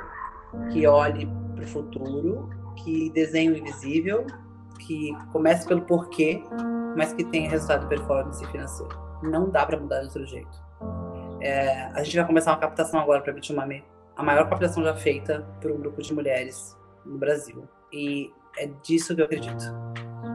que 0.73 0.87
olhe 0.87 1.29
para 1.55 1.65
o 1.65 1.67
futuro, 1.67 2.49
que 2.77 3.11
desenhe 3.11 3.51
o 3.51 3.57
invisível, 3.57 4.27
que 4.79 5.13
comece 5.33 5.67
pelo 5.67 5.83
porquê, 5.83 6.43
mas 6.97 7.13
que 7.13 7.25
tenha 7.25 7.49
resultado 7.49 7.87
performance 7.89 8.45
financeiro. 8.47 8.99
Não 9.23 9.51
dá 9.51 9.65
para 9.65 9.79
mudar 9.79 10.01
de 10.01 10.07
outro 10.07 10.27
jeito. 10.27 10.63
É, 11.41 11.85
a 11.95 12.03
gente 12.03 12.17
vai 12.17 12.27
começar 12.27 12.53
uma 12.53 12.59
captação 12.59 13.01
agora 13.01 13.21
para 13.21 13.33
Bitumami, 13.33 13.85
a 14.17 14.23
maior 14.23 14.49
captação 14.49 14.83
já 14.85 14.95
feita 14.95 15.47
por 15.61 15.71
um 15.71 15.79
grupo 15.79 16.03
de 16.03 16.13
mulheres 16.13 16.77
no 17.05 17.19
Brasil. 17.19 17.69
E 17.93 18.33
é 18.59 18.67
disso 18.83 19.15
que 19.15 19.21
eu 19.21 19.25
acredito. 19.25 19.65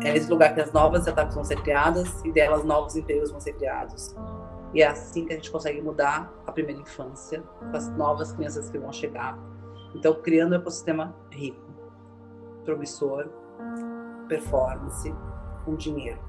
É 0.03 0.11
nesse 0.11 0.29
lugar 0.29 0.53
que 0.53 0.61
as 0.61 0.71
novas 0.71 1.01
startups 1.01 1.35
vão 1.35 1.43
ser 1.43 1.61
criadas 1.61 2.23
e 2.25 2.31
delas 2.31 2.63
novos 2.63 2.95
empregos 2.95 3.31
vão 3.31 3.39
ser 3.39 3.53
criados. 3.53 4.15
E 4.73 4.81
é 4.81 4.87
assim 4.87 5.25
que 5.25 5.33
a 5.33 5.35
gente 5.35 5.49
consegue 5.49 5.81
mudar 5.81 6.31
a 6.45 6.51
primeira 6.51 6.81
infância, 6.81 7.43
as 7.73 7.89
novas 7.95 8.33
crianças 8.33 8.69
que 8.69 8.77
vão 8.77 8.91
chegar. 8.91 9.37
Então, 9.95 10.21
criando 10.21 10.53
um 10.53 10.55
ecossistema 10.55 11.15
rico, 11.31 11.65
promissor, 12.63 13.29
performance, 14.27 15.13
com 15.63 15.75
dinheiro. 15.75 16.19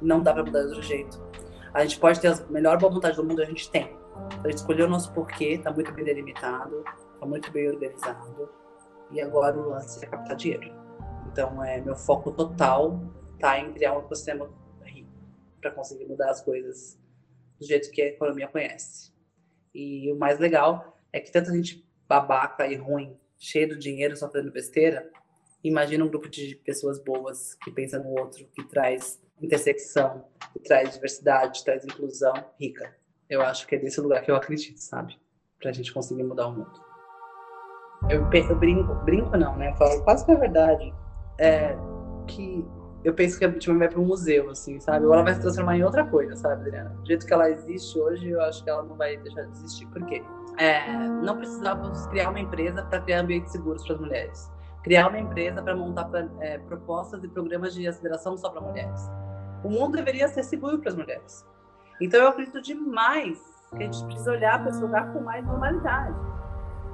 Não 0.00 0.22
dá 0.22 0.32
para 0.32 0.44
mudar 0.44 0.62
de 0.62 0.68
outro 0.68 0.82
jeito. 0.82 1.20
A 1.72 1.82
gente 1.84 1.98
pode 1.98 2.20
ter 2.20 2.28
a 2.28 2.46
melhor 2.48 2.78
boa 2.78 2.92
vontade 2.92 3.16
do 3.16 3.24
mundo, 3.24 3.42
a 3.42 3.44
gente 3.44 3.70
tem. 3.70 3.96
A 4.42 4.48
gente 4.48 4.58
escolheu 4.58 4.86
o 4.86 4.90
nosso 4.90 5.12
porquê, 5.12 5.54
está 5.54 5.72
muito 5.72 5.92
bem 5.92 6.04
delimitado, 6.04 6.84
está 7.14 7.26
muito 7.26 7.50
bem 7.52 7.68
organizado. 7.68 8.48
E 9.10 9.20
agora 9.20 9.58
o 9.58 9.68
lance 9.68 10.04
é 10.04 10.08
captar 10.08 10.36
dinheiro. 10.36 10.72
Então, 11.30 11.62
é, 11.62 11.80
meu 11.80 11.94
foco 11.94 12.32
total 12.32 13.00
está 13.34 13.58
em 13.58 13.72
criar 13.72 13.96
um 13.96 14.00
ecossistema 14.00 14.50
rico 14.82 15.10
para 15.60 15.70
conseguir 15.70 16.06
mudar 16.06 16.30
as 16.30 16.42
coisas 16.42 16.98
do 17.58 17.66
jeito 17.66 17.90
que 17.90 18.02
a 18.02 18.06
economia 18.06 18.48
conhece. 18.48 19.12
E 19.74 20.10
o 20.12 20.18
mais 20.18 20.38
legal 20.38 20.96
é 21.12 21.20
que 21.20 21.30
tanta 21.30 21.52
gente 21.52 21.86
babaca 22.10 22.66
e 22.66 22.74
ruim, 22.74 23.16
cheio 23.38 23.68
de 23.68 23.78
dinheiro, 23.78 24.16
só 24.16 24.28
fazendo 24.28 24.50
besteira, 24.50 25.08
imagina 25.62 26.04
um 26.04 26.08
grupo 26.08 26.28
de 26.28 26.56
pessoas 26.56 26.98
boas 26.98 27.54
que 27.62 27.70
pensam 27.70 28.02
no 28.02 28.18
outro, 28.18 28.44
que 28.52 28.64
traz 28.64 29.22
intersecção, 29.40 30.24
que 30.52 30.58
traz 30.58 30.92
diversidade, 30.92 31.64
traz 31.64 31.84
inclusão 31.84 32.34
rica. 32.58 32.96
Eu 33.28 33.42
acho 33.42 33.64
que 33.64 33.76
é 33.76 33.78
desse 33.78 34.00
lugar 34.00 34.22
que 34.22 34.30
eu 34.30 34.34
acredito, 34.34 34.78
sabe? 34.78 35.16
Pra 35.60 35.70
gente 35.70 35.94
conseguir 35.94 36.24
mudar 36.24 36.48
o 36.48 36.52
mundo. 36.52 36.90
Eu, 38.10 38.28
eu 38.32 38.56
brinco, 38.58 38.92
brinco 39.04 39.36
não, 39.36 39.56
né? 39.56 39.70
Eu 39.70 39.76
falo 39.76 40.02
quase 40.02 40.24
que 40.24 40.32
é 40.32 40.36
verdade 40.36 40.92
é, 41.38 41.76
que 42.26 42.64
eu 43.04 43.14
penso 43.14 43.38
que 43.38 43.44
a 43.44 43.48
Bitcoin 43.48 43.78
vai 43.78 43.88
para 43.88 44.00
um 44.00 44.04
museu, 44.04 44.50
assim, 44.50 44.80
sabe? 44.80 45.06
Ou 45.06 45.14
ela 45.14 45.22
vai 45.22 45.34
se 45.34 45.40
transformar 45.40 45.76
em 45.76 45.84
outra 45.84 46.04
coisa, 46.04 46.34
sabe, 46.34 46.62
Adriana? 46.62 46.90
Do 46.90 47.06
jeito 47.06 47.24
que 47.24 47.32
ela 47.32 47.48
existe 47.48 47.98
hoje, 47.98 48.28
eu 48.28 48.42
acho 48.42 48.64
que 48.64 48.68
ela 48.68 48.82
não 48.82 48.96
vai 48.96 49.16
deixar 49.16 49.42
de 49.42 49.52
existir. 49.52 49.86
Por 49.86 50.04
quê? 50.06 50.22
É, 50.60 50.92
não 50.92 51.38
precisávamos 51.38 52.06
criar 52.08 52.28
uma 52.28 52.38
empresa 52.38 52.82
para 52.82 53.00
criar 53.00 53.20
ambientes 53.20 53.50
seguros 53.50 53.82
para 53.82 53.94
as 53.94 54.00
mulheres. 54.00 54.52
criar 54.82 55.08
uma 55.08 55.18
empresa 55.18 55.62
para 55.62 55.74
montar 55.74 56.10
é, 56.40 56.58
propostas 56.58 57.24
e 57.24 57.28
programas 57.28 57.74
de 57.74 57.88
aceleração 57.88 58.36
só 58.36 58.50
para 58.50 58.60
mulheres. 58.60 59.10
O 59.64 59.70
mundo 59.70 59.96
deveria 59.96 60.28
ser 60.28 60.42
seguro 60.42 60.78
para 60.78 60.90
as 60.90 60.96
mulheres. 60.96 61.46
Então 61.98 62.20
eu 62.20 62.28
acredito 62.28 62.60
demais 62.60 63.38
que 63.70 63.82
a 63.82 63.86
gente 63.86 64.04
precisa 64.04 64.32
olhar 64.32 64.58
para 64.60 64.70
esse 64.70 64.80
lugar 64.80 65.10
com 65.12 65.20
mais 65.20 65.44
normalidade. 65.46 66.14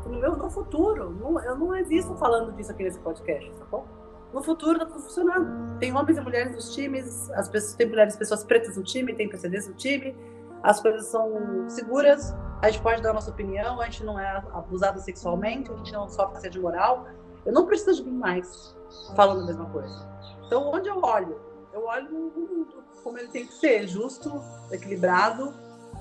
No 0.04 0.20
meu 0.20 0.36
no 0.36 0.48
futuro, 0.48 1.16
eu 1.44 1.56
não 1.56 1.74
existo 1.74 2.14
falando 2.16 2.52
disso 2.52 2.70
aqui 2.70 2.84
nesse 2.84 3.00
podcast, 3.00 3.50
tá 3.52 3.64
bom? 3.68 3.84
No 4.32 4.42
futuro 4.42 4.78
tá 4.78 4.86
funcionando. 4.86 5.76
Tem 5.78 5.92
homens 5.96 6.18
e 6.18 6.20
mulheres 6.20 6.52
nos 6.54 6.72
times, 6.72 7.30
as 7.32 7.48
pessoas, 7.48 7.74
tem 7.74 7.88
mulheres, 7.88 8.16
pessoas 8.16 8.44
pretas 8.44 8.76
no 8.76 8.84
time, 8.84 9.12
tem 9.14 9.28
PCDs 9.28 9.66
no 9.66 9.74
time, 9.74 10.16
as 10.62 10.80
coisas 10.80 11.06
são 11.06 11.68
seguras, 11.68 12.34
a 12.62 12.70
gente 12.70 12.82
pode 12.82 13.02
dar 13.02 13.10
a 13.10 13.14
nossa 13.14 13.30
opinião, 13.30 13.80
a 13.80 13.84
gente 13.84 14.04
não 14.04 14.18
é 14.18 14.28
abusado 14.52 15.00
sexualmente, 15.00 15.70
a 15.70 15.76
gente 15.76 15.92
não 15.92 16.08
sofre 16.08 16.38
assédio 16.38 16.62
moral. 16.62 17.06
Eu 17.44 17.52
não 17.52 17.66
preciso 17.66 18.02
de 18.02 18.10
mim 18.10 18.16
mais 18.16 18.76
falando 19.14 19.42
a 19.42 19.46
mesma 19.46 19.70
coisa. 19.70 20.08
Então, 20.46 20.70
onde 20.70 20.88
eu 20.88 20.98
olho? 21.00 21.40
Eu 21.72 21.84
olho 21.84 22.10
no 22.10 22.30
mundo 22.30 22.84
como 23.02 23.18
ele 23.18 23.28
tem 23.28 23.46
que 23.46 23.52
ser, 23.52 23.86
justo, 23.86 24.32
equilibrado, 24.72 25.54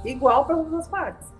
igual 0.03 0.45
para 0.45 0.55
todas 0.55 0.73
as 0.73 0.87
partes. 0.87 1.33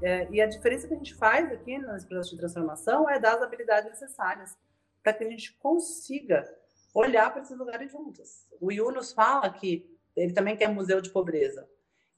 É, 0.00 0.28
e 0.30 0.40
a 0.40 0.46
diferença 0.46 0.86
que 0.86 0.94
a 0.94 0.96
gente 0.96 1.14
faz 1.14 1.50
aqui 1.52 1.76
nesse 1.76 2.06
processo 2.06 2.30
de 2.30 2.38
transformação 2.38 3.10
é 3.10 3.18
dar 3.18 3.34
as 3.34 3.42
habilidades 3.42 3.90
necessárias 3.90 4.56
para 5.02 5.12
que 5.12 5.24
a 5.24 5.28
gente 5.28 5.58
consiga 5.58 6.48
olhar 6.94 7.30
para 7.32 7.42
esses 7.42 7.56
lugares 7.58 7.90
juntos. 7.90 8.46
O 8.60 8.70
Yunus 8.70 9.12
fala 9.12 9.50
que 9.50 9.84
ele 10.16 10.32
também 10.32 10.56
quer 10.56 10.68
museu 10.68 11.00
de 11.00 11.10
pobreza. 11.10 11.68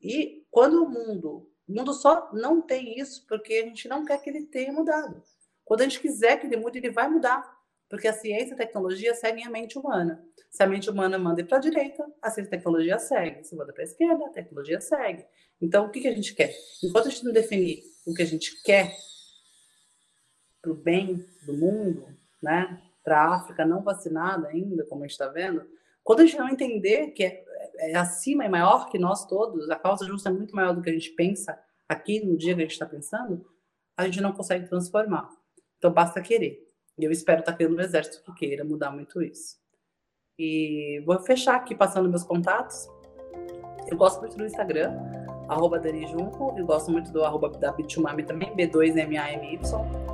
E 0.00 0.46
quando 0.50 0.85
o 0.85 0.88
mundo, 0.88 1.50
o 1.70 1.74
mundo 1.74 1.94
só 1.94 2.30
não 2.33 2.61
tem 2.61 2.98
isso 2.98 3.24
porque 3.28 3.54
a 3.54 3.64
gente 3.64 3.88
não 3.88 4.04
quer 4.04 4.20
que 4.20 4.28
ele 4.28 4.46
tenha 4.46 4.72
mudado. 4.72 5.22
Quando 5.64 5.83
a 5.83 5.85
gente 5.85 6.00
quiser 6.00 6.38
que 6.38 6.46
ele 6.46 6.56
mude, 6.56 6.78
ele 6.78 6.90
vai 6.90 7.09
mudar. 7.09 7.59
Porque 7.88 8.06
a 8.06 8.12
ciência 8.12 8.50
e 8.50 8.54
a 8.54 8.56
tecnologia 8.56 9.14
seguem 9.14 9.44
a 9.46 9.50
mente 9.50 9.78
humana. 9.78 10.24
Se 10.50 10.62
a 10.62 10.66
mente 10.66 10.90
humana 10.90 11.18
manda 11.18 11.44
para 11.44 11.59
a 11.59 11.61
direita, 11.61 12.04
a 12.20 12.30
ciência 12.30 12.50
e 12.50 12.54
a 12.54 12.59
tecnologia 12.59 12.98
segue. 12.98 13.44
Se 13.44 13.54
manda 13.54 13.72
para 13.72 13.83
a 13.83 13.85
esquerda, 13.85 14.26
a 14.26 14.30
tecnologia 14.30 14.80
segue. 14.80 15.24
Então, 15.61 15.87
o 15.87 15.90
que, 15.90 16.00
que 16.00 16.09
a 16.09 16.14
gente 16.14 16.35
quer? 16.35 16.54
Enquanto 16.83 17.06
a 17.06 17.11
gente 17.11 17.24
não 17.24 17.33
definir 17.33 17.83
o 18.06 18.14
que 18.14 18.22
a 18.22 18.26
gente 18.26 18.62
quer 18.62 18.96
para 20.61 20.72
o 20.72 20.74
bem 20.74 21.24
do 21.46 21.52
mundo, 21.52 22.06
né? 22.42 22.80
para 23.02 23.22
a 23.22 23.35
África 23.37 23.64
não 23.64 23.83
vacinada 23.83 24.48
ainda, 24.48 24.85
como 24.87 25.02
a 25.02 25.06
gente 25.06 25.12
está 25.12 25.28
vendo, 25.28 25.64
quando 26.02 26.20
a 26.20 26.26
gente 26.26 26.38
não 26.38 26.48
entender 26.48 27.09
que 27.09 27.24
é, 27.24 27.44
é, 27.81 27.97
acima 27.97 28.45
e 28.45 28.49
maior 28.49 28.88
que 28.90 28.99
nós 28.99 29.27
todos, 29.27 29.71
a 29.71 29.77
causa 29.77 30.07
justa 30.07 30.29
é 30.29 30.33
muito 30.33 30.55
maior 30.55 30.75
do 30.75 30.83
que 30.83 30.90
a 30.90 30.93
gente 30.93 31.11
pensa 31.11 31.59
aqui 31.88 32.25
no 32.25 32.37
dia 32.37 32.55
que 32.55 32.61
a 32.61 32.64
gente 32.64 32.73
está 32.73 32.87
pensando, 32.87 33.45
a 33.97 34.05
gente 34.05 34.21
não 34.21 34.33
consegue 34.33 34.69
transformar. 34.69 35.31
Então 35.79 35.90
basta 35.90 36.21
querer. 36.21 36.66
E 36.99 37.05
eu 37.05 37.11
espero 37.11 37.40
estar 37.40 37.53
tá 37.53 37.57
criando 37.57 37.77
um 37.77 37.81
exército 37.81 38.23
que 38.23 38.47
queira 38.47 38.64
mudar 38.64 38.90
muito 38.90 39.23
isso. 39.23 39.59
E 40.38 41.03
vou 41.07 41.19
fechar 41.21 41.57
aqui 41.57 41.75
passando 41.75 42.09
meus 42.09 42.23
contatos. 42.23 42.88
Eu 43.90 43.97
gosto 43.97 44.21
muito 44.21 44.37
do 44.37 44.45
Instagram, 44.45 44.93
arroba 45.49 45.79
Dani 45.79 46.07
Junco. 46.07 46.55
Eu 46.57 46.66
gosto 46.66 46.90
muito 46.90 47.11
do 47.11 47.25
arroba 47.25 47.49
da 47.49 47.73
Bitumami 47.73 48.23
também, 48.23 48.55
B2MAMY. 48.55 49.61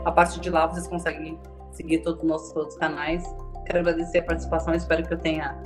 A 0.05 0.13
partir 0.13 0.41
de 0.41 0.51
lá 0.51 0.67
vocês 0.67 0.87
conseguem 0.87 1.39
seguir 1.73 1.99
todos 1.99 2.23
os 2.23 2.29
nossos 2.29 2.57
outros 2.57 2.79
canais. 2.79 3.25
Quero 3.67 3.81
agradecer 3.81 4.19
a 4.19 4.25
participação 4.25 4.73
espero 4.75 5.07
que 5.07 5.13
eu 5.13 5.19
tenha 5.19 5.61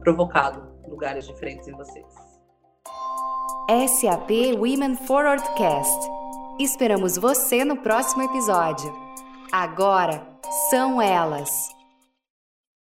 provocado 0.00 0.69
lugares 0.90 1.26
diferentes 1.26 1.66
em 1.68 1.72
vocês. 1.72 2.06
SAP 3.68 4.30
Women 4.58 4.96
Forward 4.96 5.42
Cast. 5.56 6.10
Esperamos 6.58 7.16
você 7.16 7.64
no 7.64 7.76
próximo 7.76 8.22
episódio. 8.22 8.92
Agora 9.52 10.26
são 10.70 11.00
elas. 11.00 11.79